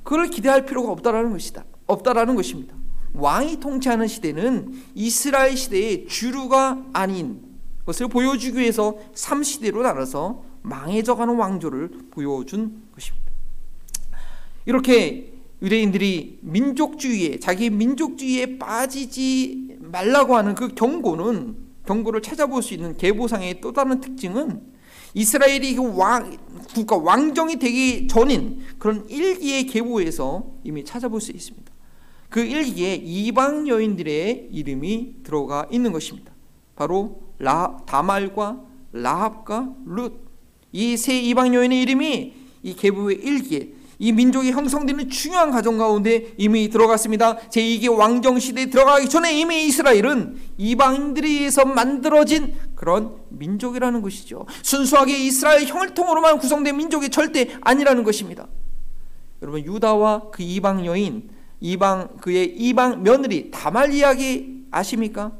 [0.04, 1.64] 그걸 기대할 필요가 없다라는 것이다.
[1.88, 2.76] 없다라는 것입니다.
[3.14, 7.42] 왕이 통치하는 시대는 이스라엘 시대의 주류가 아닌
[7.86, 12.84] 것을 보여주기 위해서 3시대로 나눠서 망해져가는 왕조를 보여준.
[14.66, 23.62] 이렇게 유대인들이 민족주의에 자기 민족주의에 빠지지 말라고 하는 그 경고는 경고를 찾아볼 수 있는 계보상의
[23.62, 24.62] 또 다른 특징은
[25.14, 26.38] 이스라엘이 그왕
[26.74, 31.72] 국가 왕정이 되기 전인 그런 일기의 계보에서 이미 찾아볼 수 있습니다.
[32.30, 36.32] 그 일기에 이방 여인들의 이름이 들어가 있는 것입니다.
[36.76, 40.32] 바로 라 다말과 라합과 룻
[40.74, 46.72] 이 세 이방 여인의 이름이 이 계보의 일기에 이 민족이 형성되는 중요한 과정 가운데 이미
[46.72, 47.38] 들어갔습니다.
[47.38, 54.48] 제2기 왕정 시대에 들어가기 전에 이미 이스라엘은 이방인들에 의해서 만들어진 그런 민족이라는 것이죠.
[54.64, 58.48] 순수하게 이스라엘 혈통으로만 구성된 민족이 절대 아니라는 것입니다.
[59.44, 65.32] 여러분 유다와 그 이방 여인, 이방 그의 이방 며느리 다말 이야기 아십니까?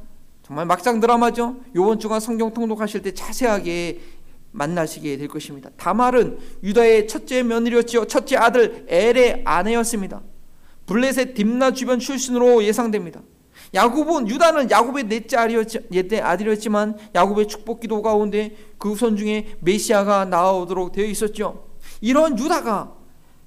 [0.44, 1.56] 정말 막장 드라마죠.
[1.76, 4.02] 요번 주간 성경 통독하실 때 자세하게
[4.52, 5.70] 만나시게 될 것입니다.
[5.78, 8.06] 다말은 유다의 첫째 며느리였지요.
[8.06, 10.22] 첫째 아들 엘의 아내였습니다.
[10.86, 13.22] 블레셋 딥나 주변 출신으로 예상됩니다.
[13.74, 20.92] 야곱은 유다는 야곱의 넷째 아들이었지 만 야곱의 축복 기도 가운데 그 후손 중에 메시아가 나오도록
[20.92, 21.68] 되어 있었죠.
[22.02, 22.94] 이런 유다가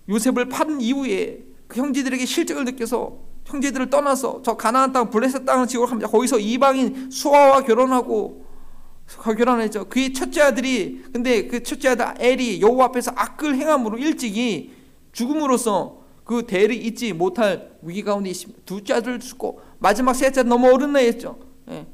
[0.08, 5.86] 요셉을 판 이후에 그 형제들에게 실적을 느껴서 형제들을 떠나서 저 가나안 땅 블레셋 땅을 지고
[5.86, 6.08] 갑니다.
[6.08, 8.43] 거기서 이방인 수아와 결혼하고
[9.06, 9.88] 결혼했죠.
[9.88, 14.72] 그의 첫째 아들이 근데 그 첫째 아들 엘이 여호와 앞에서 악을 행함으로 일찍이
[15.12, 18.32] 죽음으로써 그 대를 잊지 못할 위기 가운데.
[18.64, 21.38] 둘째 아들 죽고 마지막 셋째 너무 어른 나이였죠.
[21.70, 21.86] 예.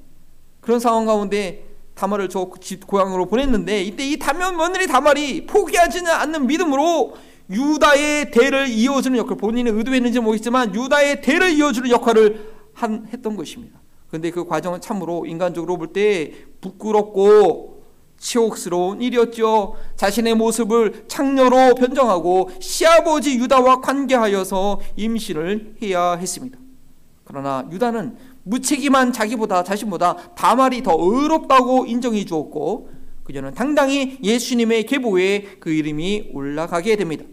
[0.60, 6.46] 그런 상황 가운데 다말을 저 집 고향으로 보냈는데 이때 이 다면 며느리 다말이 포기하지는 않는
[6.46, 7.16] 믿음으로
[7.50, 13.79] 유다의 대를 이어주는 역할 본인이 의도했는지 모르겠지만 유다의 대를 이어주는 역할을 한, 했던 것입니다.
[14.10, 17.82] 근데 그 과정은 참으로 인간적으로 볼 때 부끄럽고
[18.18, 19.76] 치욕스러운 일이었죠.
[19.96, 26.58] 자신의 모습을 창녀로 변정하고 시아버지 유다와 관계하여서 임신을 해야 했습니다.
[27.24, 32.90] 그러나 유다는 무책임한 자기보다 자신보다 다말이 더 의롭다고 인정해 주었고
[33.24, 37.24] 그녀는 당당히 예수님의 계보에 그 이름이 올라가게 됩니다.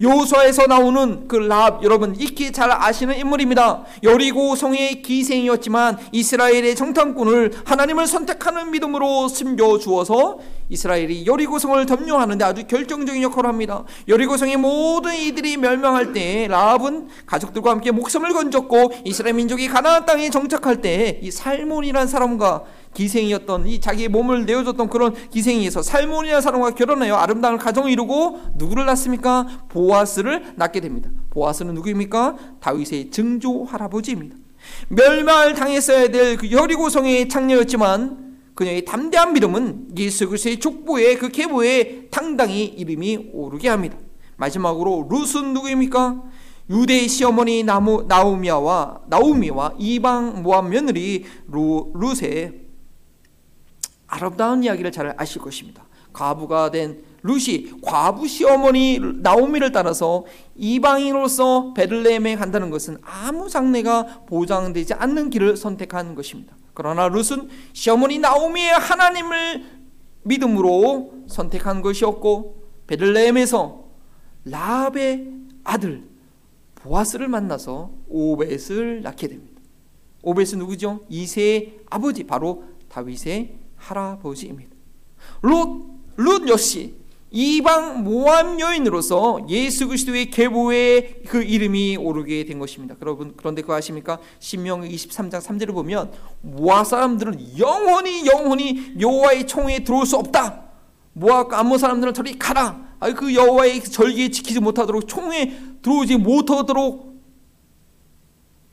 [0.00, 3.84] 요수아에서 나오는 그 라합 여러분 익히 잘 아시는 인물입니다.
[4.02, 12.66] 여리고 성의 기생이었지만 이스라엘의 정탐꾼을 하나님을 선택하는 믿음으로 숨겨 주어서 이스라엘이 여리고 성을 점령하는데 아주
[12.66, 13.84] 결정적인 역할을 합니다.
[14.08, 20.30] 여리고 성의 모든 이들이 멸망할 때 라합은 가족들과 함께 목숨을 건졌고 이스라엘 민족이 가나안 땅에
[20.30, 27.14] 정착할 때 이 살몬이라는 사람과 기생이었던 이 자기의 몸을 내어줬던 그런 기생이에서 살몬이라는 사람과 결혼하여
[27.14, 29.46] 아름다운 가정을 이루고 누구를 낳습니까?
[29.68, 31.10] 보아스를 낳게 됩니다.
[31.30, 32.36] 보아스는 누구입니까?
[32.60, 34.36] 다윗의 증조 할아버지입니다.
[34.88, 38.25] 멸망을 당했어야 될 그 여리고성의 창녀였지만
[38.56, 43.98] 그녀의 담대한 믿음은 예수 그리스도의 족보에 그 계보에 당당히 이름이 오르게 합니다.
[44.38, 46.24] 마지막으로 룻은 누구입니까?
[46.70, 52.62] 유대 시어머니 나무, 나우미와 나우미와 이방 모함 며느리 루, 룻의
[54.06, 55.84] 아름다운 이야기를 잘 아실 것입니다.
[56.14, 60.24] 과부가 된 루시 과부 시어머니 나오미를 따라서
[60.56, 66.56] 이방인으로서 베들레헴에 간다는 것은 아무 장래가 보장되지 않는 길을 선택한 것입니다.
[66.76, 69.64] 그러나 룻은 시어머니 나오미의 하나님을
[70.24, 73.82] 믿음으로 선택한 것이었고 베들레헴에서
[74.44, 75.32] 라합의
[75.64, 76.04] 아들
[76.74, 79.62] 보아스를 만나서 오벳을 낳게 됩니다.
[80.22, 81.06] 오벳은 누구죠?
[81.08, 84.76] 이세의 아버지 바로 다윗의 할아버지입니다.
[85.40, 85.82] 룻,
[86.16, 86.94] 룻 역시
[87.30, 92.94] 이방 모함 여인으로서 예수 그리스도의 계보에 그 이름이 오르게 된 것입니다.
[93.02, 94.18] 여러분 그런데 그거 아십니까?
[94.38, 96.12] 신명 23장 3절을 보면
[96.42, 100.62] 모압 사람들은 영원히 영원히 여호와의 총에 들어올 수 없다.
[101.14, 102.86] 모압 암몬 사람들은 저리 가라.
[103.00, 107.16] 아, 그 여호와의 절기에 지키지 못하도록 총에 들어오지 못하도록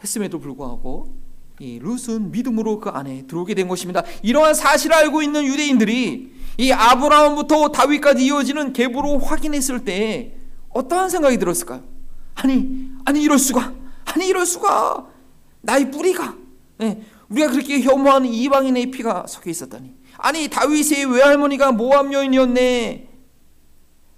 [0.02, 1.23] 했음에도 불구하고
[1.60, 4.04] 이 룻은 믿음으로 그 안에 들어오게 된 것입니다.
[4.22, 10.36] 이러한 사실을 알고 있는 유대인들이 이 아브라함부터 다윗까지 이어지는 계보로 확인했을 때
[10.70, 11.84] 어떠한 생각이 들었을까요?
[12.36, 13.74] 아니, 아니 이럴 수가,
[14.06, 15.08] 아니 이럴 수가,
[15.62, 16.36] 나의 뿌리가,
[16.78, 19.94] 네, 우리가 그렇게 혐오하는 이방인의 피가 섞여 있었다니.
[20.18, 23.10] 아니 다윗의 외할머니가 모함 여인이었네.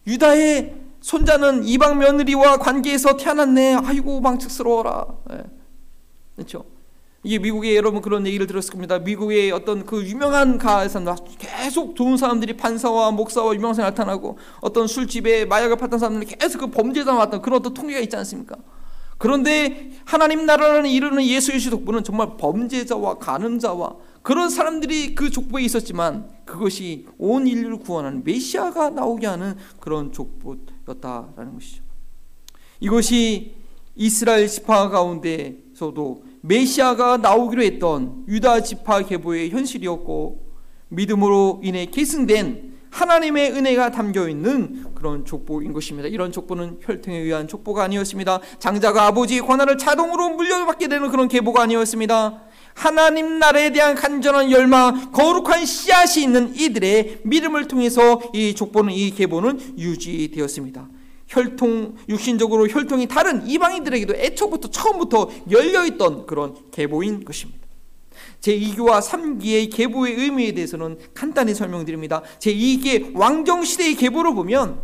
[0.08, 3.76] 유다의 손자는 이방 며느리와 관계에서 태어났네.
[3.76, 5.08] 아이고 망측스러워라.
[5.30, 5.44] 네.
[6.36, 6.66] 그렇죠?
[7.26, 9.00] 이게 미국에 여러분 그런 얘기를 들었을 겁니다.
[9.00, 15.76] 미국의 어떤 그 유명한 가에서는 계속 좋은 사람들이 판사와 목사와 유명세 나타나고 어떤 술집에 마약을
[15.78, 18.56] 팔던 사람들이 계속 그 범죄자 왔던 그런 어떤 통계가 있지 않습니까?
[19.18, 27.08] 그런데 하나님 나라라는 이르는 예수의 족보는 정말 범죄자와 가늠자와 그런 사람들이 그 족보에 있었지만 그것이
[27.18, 31.82] 온 인류를 구원하는 메시아가 나오게 하는 그런 족보였다라는 것이죠.
[32.80, 33.56] 이것이
[33.96, 40.46] 이스라엘 지파 가운데서도 메시아가 나오기로 했던 유다 지파 계보의 현실이었고
[40.90, 46.08] 믿음으로 인해 계승된 하나님의 은혜가 담겨 있는 그런 족보인 것입니다.
[46.08, 48.40] 이런 족보는 혈통에 의한 족보가 아니었습니다.
[48.60, 52.42] 장자가 아버지의 권한을 자동으로 물려받게 되는 그런 계보가 아니었습니다.
[52.74, 59.78] 하나님 나라에 대한 간절한 열망, 거룩한 씨앗이 있는 이들의 믿음을 통해서 이 족보는 이 계보는
[59.78, 60.88] 유지되었습니다.
[61.28, 67.66] 혈통 육신적으로 혈통이 다른 이방인들에게도 애초부터 처음부터 열려 있던 그런 계보인 것입니다.
[68.42, 72.22] 제2기와 3기의 계보의 의미에 대해서는 간단히 설명드립니다.
[72.40, 74.82] 제2기의 왕정 시대의 계보를 보면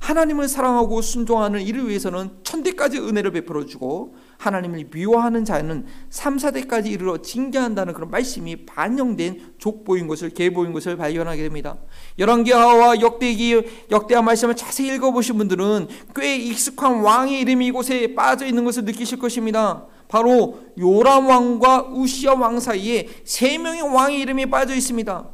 [0.00, 7.18] 하나님을 사랑하고 순종하는 이를 위해서는 천대까지 은혜를 베풀어 주고 하나님을 미워하는 자는 3, 4대까지 이르러
[7.22, 11.76] 징계한다는 그런 말씀이 반영된 족보인 것을 계보인 것을 발견하게 됩니다.
[12.18, 18.84] 열왕기하와 역대기 역대하 말씀을 자세히 읽어보신 분들은 꽤 익숙한 왕의 이름이 이곳에 빠져 있는 것을
[18.84, 19.86] 느끼실 것입니다.
[20.08, 25.30] 바로 요람 왕과 우시아 왕 사이에 세 명의 왕의 이름이 빠져 있습니다.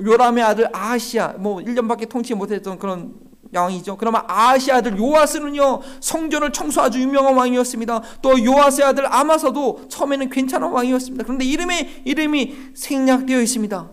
[0.00, 3.14] 요람의 아들 아시아, 뭐 1년밖에 통치 못했던 그런
[3.60, 3.96] 왕이죠.
[3.96, 8.02] 그러면 아시아 아들 요아스는요 성전을 청소 아주 유명한 왕이었습니다.
[8.22, 11.24] 또 요아스의 아들 아마서도 처음에는 괜찮은 왕이었습니다.
[11.24, 13.90] 그런데 이름에 이름이 생략되어 있습니다.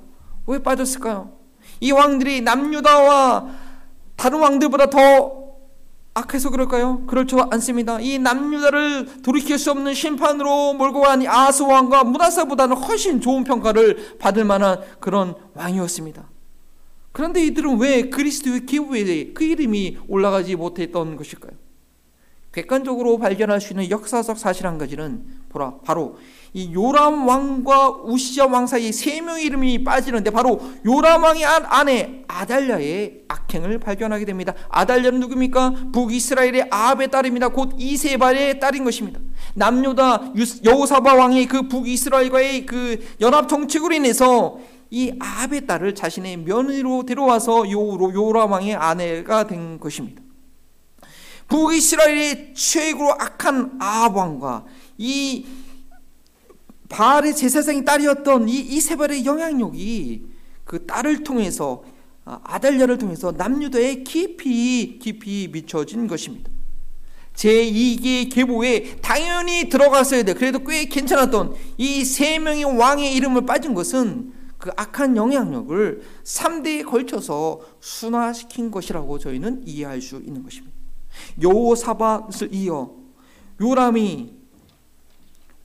[0.48, 1.32] 왜 빠졌을까요?
[1.82, 3.48] 이 왕들이 남유다와
[4.16, 5.40] 다른 왕들보다 더
[6.14, 7.06] 악해서 그럴까요?
[7.06, 8.00] 그렇지 않습니다.
[8.02, 14.44] 이 남유다를 돌이킬 수 없는 심판으로 몰고 간 아스 왕과 무나사보다는 훨씬 좋은 평가를 받을
[14.44, 16.28] 만한 그런 왕이었습니다.
[17.12, 21.54] 그런데 이들은 왜 그리스도의 기부에 그 이름이 올라가지 못했던 것일까요?
[22.52, 25.24] 객관적으로 발견할 수 있는 역사적 사실 한 가지는
[25.86, 26.18] 바로
[26.54, 33.26] 이 요람 왕과 우시아 왕 사이에 세 명의 이름이 빠지는데 바로 요람 왕의 아내 아달랴의
[33.28, 34.56] 악행을 발견하게 됩니다.
[34.70, 35.92] 아달랴는 누굽니까?
[35.94, 37.50] 북이스라엘의 아합의 딸입니다.
[37.50, 39.20] 곧 이세발의 딸인 것입니다.
[39.54, 40.34] 남유다
[40.66, 44.58] 여호사바 왕의 그 북이스라엘과의 그 연합 정책으로 인해서
[44.92, 50.22] 이 아합의 딸을 자신의 며느리로 데려와서 요로 요람 왕의 아내가 된 것입니다.
[51.48, 54.66] 북이스라엘의 최고로 악한 아합 왕과
[54.98, 55.46] 이
[56.90, 60.24] 바알의 제사장의 딸이었던 이 이세벨의 영향력이
[60.66, 61.84] 그 딸을 통해서
[62.26, 66.52] 아, 아달랴를 통해서 남유다에 깊이 깊이 미쳐진 것입니다.
[67.36, 70.34] 제2기 계보에 당연히 들어갔어야 돼.
[70.34, 77.62] 그래도 꽤 괜찮았던 이 세 명의 왕의 이름을 빠진 것은 그 악한 영향력을 3대에 걸쳐서
[77.80, 80.76] 순화시킨 것이라고 저희는 이해할 수 있는 것입니다.
[81.42, 82.94] 여호사밧을 이어
[83.60, 84.38] 요람이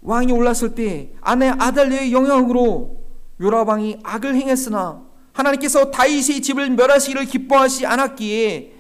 [0.01, 3.05] 왕이 올랐을 때 아내 아달리의 영향으로
[3.41, 5.03] 요람 왕이 악을 행했으나
[5.33, 8.75] 하나님께서 다윗의 집을 멸하시기를 기뻐하지 않았기에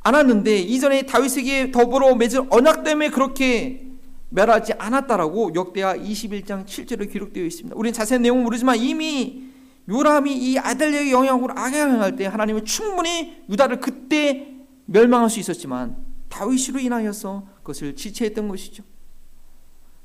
[0.00, 3.85] 않았는데 이전에 다윗에게 더불어 맺은 언약 때문에 그렇게
[4.28, 7.76] 멸하지 않았다라고 역대하 21장 7절에 기록되어 있습니다.
[7.76, 9.44] 우리는 자세한 내용은 모르지만 이미
[9.88, 14.52] 요람이 이 아달랴의 영향으로 악행할 때 하나님은 충분히 유다를 그때
[14.86, 15.96] 멸망할 수 있었지만
[16.28, 18.82] 다윗으로 인하여서 그것을 지체했던 것이죠.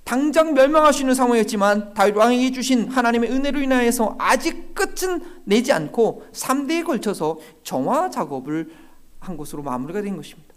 [0.03, 6.25] 당장 멸망할 수 있는 상황이었지만 다윗 왕에게 주신 하나님의 은혜로 인하여서 아직 끝은 내지 않고
[6.33, 8.71] 3대에 걸쳐서 정화 작업을
[9.19, 10.50] 한 것으로 마무리가 된 것입니다.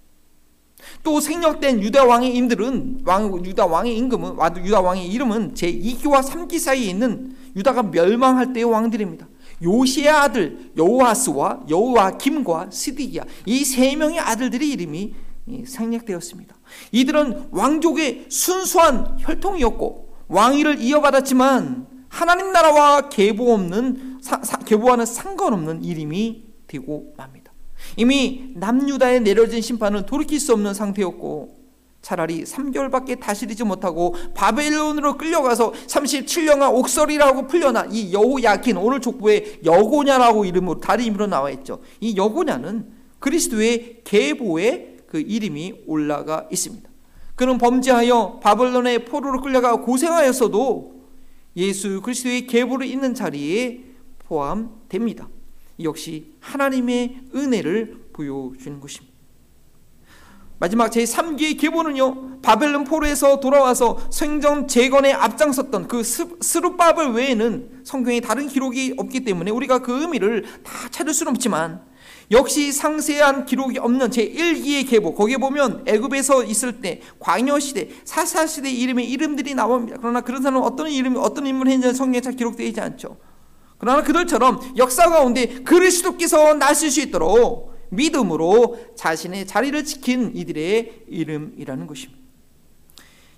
[1.02, 6.58] 또 생략된 유다 왕의 임들은 왕 유다 왕의 임금은 유다 왕의 이름은 제 2기와 3기
[6.58, 9.28] 사이에 있는 유다가 멸망할 때의 왕들입니다.
[9.62, 15.14] 요시의 아들 여호아스와 여호아김과 스디기야 이 세 명의 아들들의 이름이
[15.66, 16.54] 생략되었습니다.
[16.92, 24.20] 이들은 왕족의 순수한 혈통이었고 왕위를 이어받았지만 하나님 나라와 계보 없는
[24.66, 27.43] 계보와는 상관없는 이름이 되고 맙니다.
[27.96, 31.64] 이미 남유다에 내려진 심판은 돌이킬 수 없는 상태였고
[32.04, 40.80] 차라리 3개월밖에 다스리지 못하고 바벨론으로 끌려가서 37년간 옥설이라고 풀려나 이 여호야킨 오늘 족보에 여고냐라고 이름으로
[40.80, 41.80] 다른 이름으로 나와 있죠.
[42.00, 46.90] 이 여고냐는 그리스도의 계보의 그 이름이 올라가 있습니다.
[47.36, 50.94] 그는 범죄하여 바벨론의 포로로 끌려가 고생하였어도
[51.56, 53.82] 예수 그리스도의 계보를 있는 자리에
[54.18, 55.28] 포함됩니다.
[55.80, 59.14] 역시 하나님의 은혜를 보여주는 것입니다.
[60.58, 68.94] 마지막 제3기의 계보는요 바벨론 포로에서 돌아와서 성전 재건에 앞장섰던 그 스루바벨 외에는 성경에 다른 기록이
[68.96, 71.82] 없기 때문에 우리가 그 의미를 다 찾을 수는 없지만
[72.30, 78.70] 역시 상세한 기록이 없는 제1기의 계보 거기에 보면 애굽에서 있을 때 광야 시대 사사 시대
[78.70, 79.98] 이름의 이름들이 나옵니다.
[80.00, 83.16] 그러나 그런 사람은 어떤 이름 어떤 인물을 했는지 성경에 잘 기록되어 있지 않죠.
[83.78, 92.22] 그러나 그들처럼 역사 가운데 그리스도께서 나실 수 있도록 믿음으로 자신의 자리를 지킨 이들의 이름이라는 것입니다.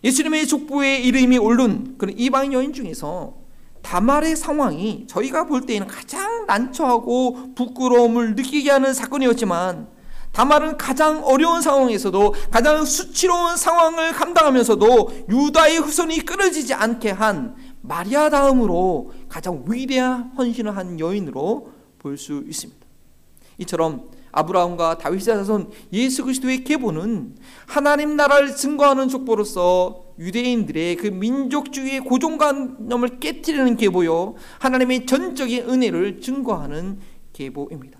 [0.05, 3.35] 예수님의 족보의 이름이 오른 그런 이방 여인 중에서
[3.83, 9.89] 다말의 상황이 저희가 볼 때에는 가장 난처하고 부끄러움을 느끼게 하는 사건이었지만
[10.33, 17.55] 다말은 가장 어려운 상황에서도 가장 수치로운 상황을 감당하면서도 유다의 후손이 끊어지지 않게 한
[17.89, 22.87] 마리아 다음으로 가장 위대한 헌신을 한 여인으로 볼 수 있습니다.
[23.59, 33.19] 이처럼 아브라함과 다윗의 자손 예수 그리스도의 계보는 하나님 나라를 증거하는 족보로서 유대인들의 그 민족주의의 고정관념을
[33.19, 36.99] 깨뜨리는 계보요 하나님의 전적인 은혜를 증거하는
[37.33, 37.99] 계보입니다.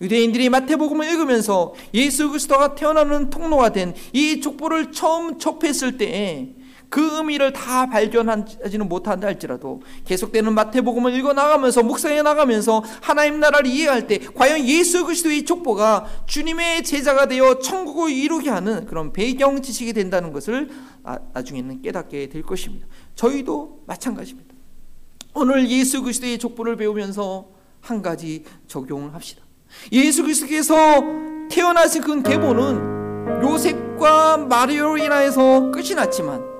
[0.00, 6.54] 유대인들이 마태복음을 읽으면서 예수 그리스도가 태어나는 통로가 된 이 족보를 처음 접했을 때에
[6.88, 14.06] 그 의미를 다 발견하지는 못한다 할지라도 계속되는 마태복음을 읽어 나가면서 묵상해 나가면서 하나님 나라를 이해할
[14.06, 20.32] 때 과연 예수 그리스도의 족보가 주님의 제자가 되어 천국을 이루게 하는 그런 배경 지식이 된다는
[20.32, 20.70] 것을
[21.02, 22.86] 아, 나중에는 깨닫게 될 것입니다.
[23.14, 24.54] 저희도 마찬가지입니다.
[25.34, 27.48] 오늘 예수 그리스도의 족보를 배우면서
[27.80, 29.42] 한 가지 적용을 합시다.
[29.92, 31.02] 예수 그리스도께서
[31.50, 36.55] 태어나신 그 계보는 요셉과 마리오로 인하여서 끝이 났지만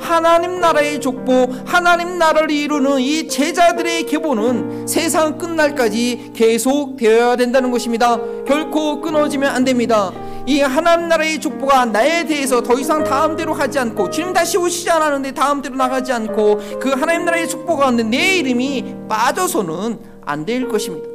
[0.00, 8.18] 하나님 나라의 족보, 하나님 나라를 이루는 이 제자들의 계보는 세상 끝날까지 계속 되어야 된다는 것입니다.
[8.46, 10.10] 결코 끊어지면 안 됩니다.
[10.46, 15.32] 이 하나님 나라의 족보가 나에 대해서 더 이상 다음대로 하지 않고 주님 다시 오시지 않았는데
[15.32, 21.09] 다음대로 나가지 않고 그 하나님 나라의 족보가 내 이름이 빠져서는 안 될 것입니다.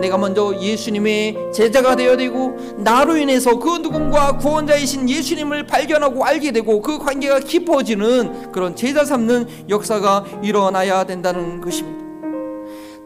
[0.00, 6.80] 내가 먼저 예수님의 제자가 되어야 되고 나로 인해서 그 누군가 구원자이신 예수님을 발견하고 알게 되고
[6.80, 12.08] 그 관계가 깊어지는 그런 제자 삼는 역사가 일어나야 된다는 것입니다.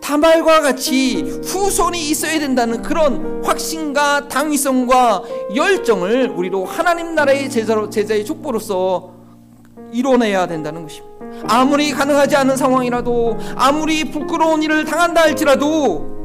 [0.02, 5.22] 다말과 같이 후손이 있어야 된다는 그런 확신과 당위성과
[5.54, 9.12] 열정을 우리도 하나님 나라의 제자로 제자의 족보로서
[9.92, 11.12] 이뤄내야 된다는 것입니다.
[11.48, 16.21] 아무리 가능하지 않은 상황이라도 아무리 부끄러운 일을 당한다 할지라도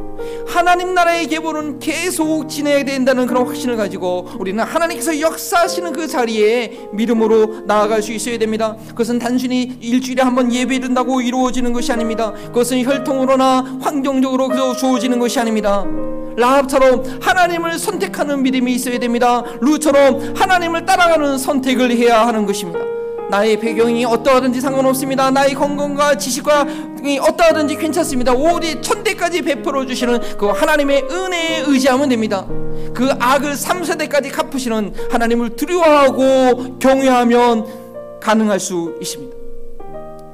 [0.48, 7.64] 하나님 나라의 계보는 계속 지내야 된다는 그런 확신을 가지고 우리는 하나님께서 역사하시는 그 자리에 믿음으로
[7.66, 8.76] 나아갈 수 있어야 됩니다.
[8.90, 12.32] 그것은 단순히 일주일에 한 번 예배 든다고 이루어지는 것이 아닙니다.
[12.32, 15.84] 그것은 혈통으로나 환경적으로 주어지는 것이 아닙니다.
[16.36, 19.44] 라합처럼 하나님을 선택하는 믿음이 있어야 됩니다.
[19.60, 22.97] 루처럼 하나님을 따라가는 선택을 해야 하는 것입니다.
[23.30, 25.32] 나의 배경이 어떠하든지 상관없습니다.
[25.32, 26.66] 나의 건강과 지식과
[27.22, 28.34] 어떠하든지 괜찮습니다.
[28.34, 32.46] 오직 천대까지 베풀어 주시는 그 하나님의 은혜에 의지하면 됩니다.
[32.94, 37.66] 그 악을 3세대까지 갚으시는 하나님을 두려워하고 경외하면
[38.22, 39.36] 가능할 수 있습니다.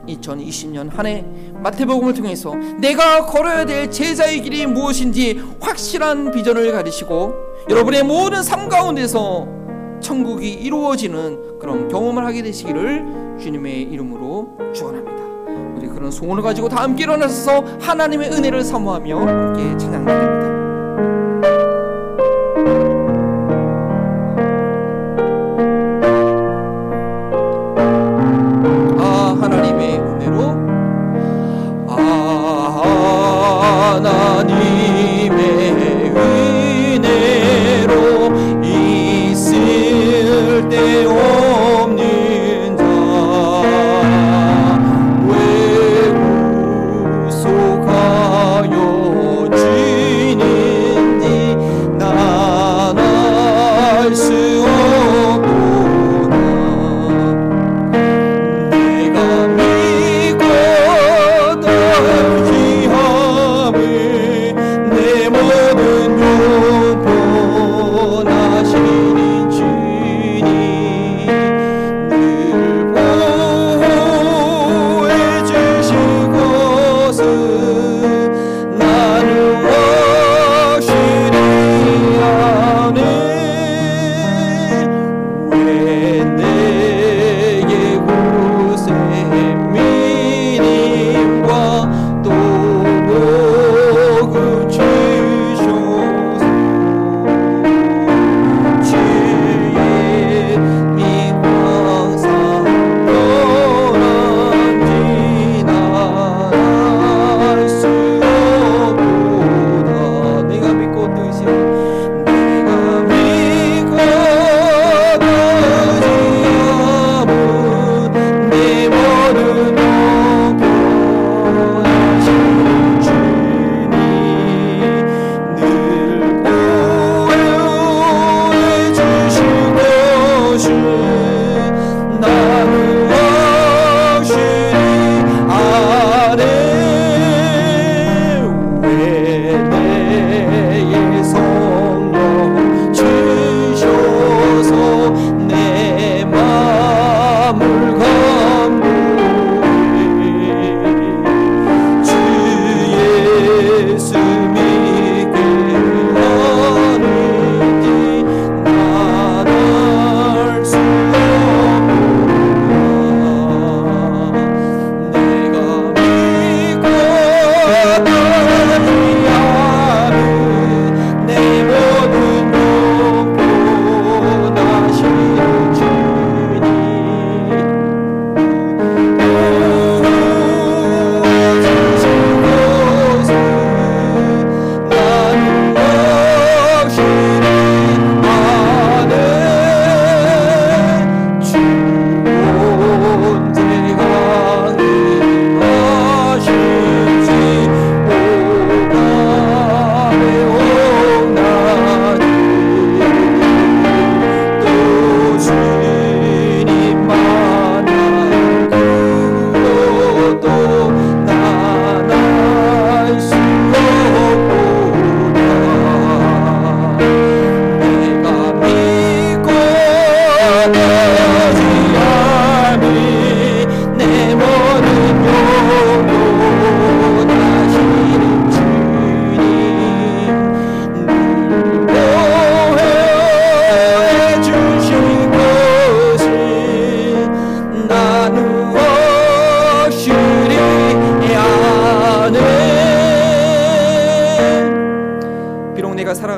[0.08, 1.24] 2020년 한 해
[1.64, 7.34] 마태복음을 통해서 내가 걸어야 될 제자의 길이 무엇인지 확실한 비전을 가리시고
[7.70, 9.63] 여러분의 모든 삶 가운데서
[10.04, 15.24] 천국이 이루어지는 그런 경험을 하게 되시기를 주님의 이름으로 축원합니다.
[15.78, 20.63] 우리 그런 소원을 가지고 다 함께 일어나서 하나님의 은혜를 사모하며 함께 찬양드립니다.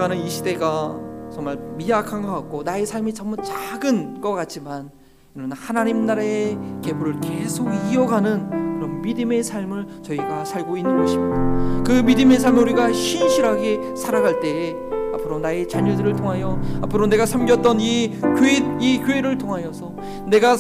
[0.06, 0.96] 살아가는 이 시대가
[1.34, 4.92] 정말 미약한 것 같고 나의 삶이 정말 작은 것 같지만
[5.36, 11.84] 이는 하나님 나라의 계보를 계속 이어가는 그런 믿음의 삶을 저희가 살고 있는 것입니다.
[11.84, 14.76] 그 믿음의 삶을 우리가 신실하게 살아갈 때에
[15.16, 19.96] 앞으로 나의 자녀들을 통하여 앞으로 내가 섬겼던 이 교회 이 교회를 통하여서
[20.28, 20.56] 내가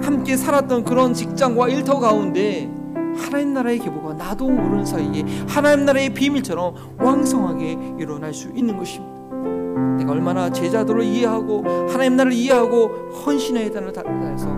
[0.00, 2.70] 함께 살았던 그런 직장과 일터 가운데
[3.18, 9.18] 하나님 나라의 계보가 나도 모르는 사이에 하나님 나라의 비밀처럼 왕성하게 일어날 수 있는 것입니다.
[9.98, 14.48] 내가 얼마나 제자들을 이해하고 하나님 나라를 이해하고 헌신의 단을 다해서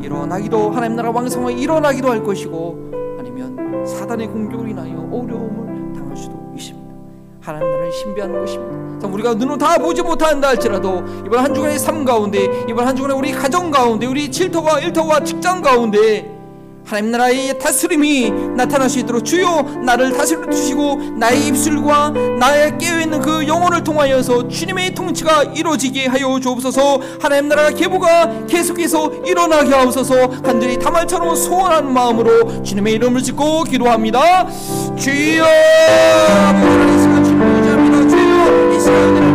[0.00, 6.94] 일어나기도 하나님 나라 왕성하게 일어나기도 할 것이고 아니면 사단의 공격으로 인하여 어려움을 당할 수도 있습니다.
[7.40, 8.98] 하나님 나라를 신비하는 것입니다.
[9.00, 13.16] 자, 우리가 눈으로 다 보지 못한다 할지라도 이번 한 주간의 삶 가운데 이번 한 주간의
[13.16, 16.33] 우리 가정 가운데 우리 칠터와 일터와 직장 가운데
[16.84, 23.46] 하나님 나라의 다스림이 나타날 수 있도록 주여 나를 다스려 주시고 나의 입술과 나의 깨어있는 그
[23.46, 27.00] 영혼을 통하여서 주님의 통치가 이루어지게 하여 주옵소서.
[27.20, 30.42] 하나님 나라가 계보가 계속해서 일어나게 하옵소서.
[30.42, 34.46] 간절히 다말처럼 소원하는 마음으로 주님의 이름을 짓고 기도합니다.
[34.96, 35.44] 주여
[38.08, 39.33] 주여 이 시간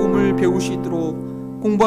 [0.00, 0.36] 복음을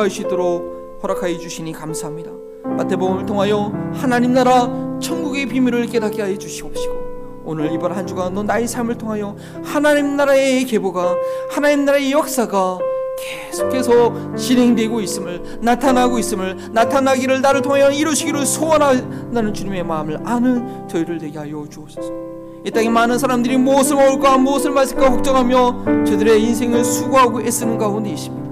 [0.09, 2.29] 수 있도록 허락하여 주시니 감사합니다.
[2.63, 4.69] 마태복음을 통하여 하나님 나라
[5.01, 11.15] 천국의 비밀을 깨닫게 하여 주시옵시고 오늘 이번 한 주간도 나의 삶을 통하여 하나님 나라의 계보가
[11.49, 12.77] 하나님 나라의 역사가
[13.17, 21.37] 계속해서 진행되고 있음을 나타나고 있음을 나타나기를 나를 통하여 이루시기를 소원하는 주님의 마음을 아는 저희를 되게
[21.37, 22.33] 하여 주옵소서.
[22.65, 28.43] 이 땅에 많은 사람들이 무엇을 먹을까 무엇을 마실까 걱정하며 저들의 인생을 수고하고 애쓰는 가운데 있습니다.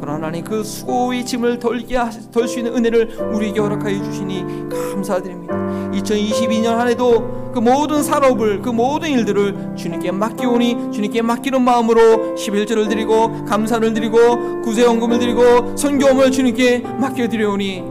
[0.00, 1.96] 그러나 하나님 그 수고의 짐을 덜게
[2.32, 5.54] 덜 수 있는 은혜를 우리에게 허락하여 주시니 감사드립니다.
[5.92, 12.88] 2022년 한 해도 그 모든 산업을 그 모든 일들을 주님께 맡기오니 주님께 맡기는 마음으로 11절을
[12.88, 17.84] 드리고 감사를 드리고 구제연금을 드리고 선교음을 주님께 맡겨드리오니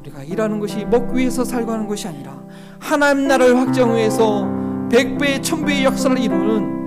[0.00, 2.42] 우리가 일하는 것이 먹기 위해서 살고 하는 것이 아니라
[2.78, 4.48] 하나님 나라를 확정 위해서
[4.90, 6.81] 백배 천배의 역사를 이루는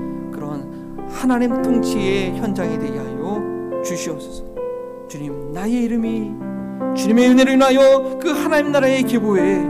[1.15, 3.41] 하나님 통치의 현장이 되게 하여
[3.83, 4.43] 주시옵소서.
[5.07, 6.31] 주님 나의 이름이
[6.95, 9.61] 주님의 은혜로 인하여 그 하나님 나라의 계보에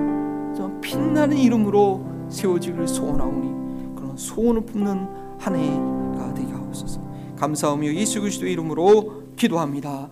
[0.55, 6.99] 좀 빛나는 이름으로 세워지기를 소원하오니 그런 소원을 품는 한 해가 되게 하옵소서.
[7.37, 10.09] 감사하며 예수 그리스도의 이름으로 기도합니다.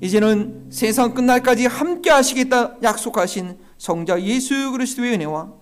[0.00, 5.52] 이제는 세상 끝날까지 함께 하시겠다 약속하신 성자 예수 그리스도의 은혜와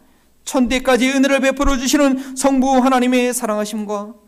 [0.44, 4.23] 천대까지 은혜를 베풀어 주시는 성부 하나님의 사랑하심과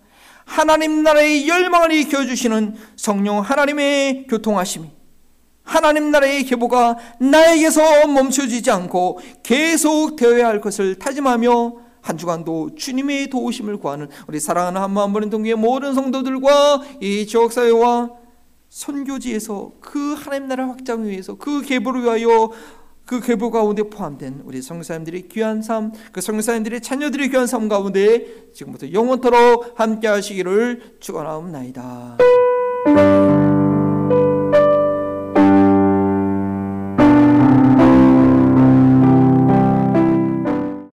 [0.47, 4.91] 하나님 나라의 열망을 일으켜 주시는 성령 하나님의 교통하심이
[5.65, 13.79] 하나님 나라의 계보가 나에게서 멈춰지지 않고 계속 되어야 할 것을 다짐하며 한 주간도 주님의 도우심을
[13.79, 18.11] 구하는 우리 사랑하는 한마음 버린 동교의 모든 성도들과 이 지역사회와
[18.69, 22.53] 선교지에서 그 하나님 나라 확장 위해서 그 계보를 위하여
[23.07, 28.93] 그 계보 가운데 포함된 우리 성사님들의 귀한 삶, 그 성사님들의 자녀들의 귀한 삶 가운데 지금부터
[28.93, 32.19] 영원토록 함께 하시기를 축원하옵나이다.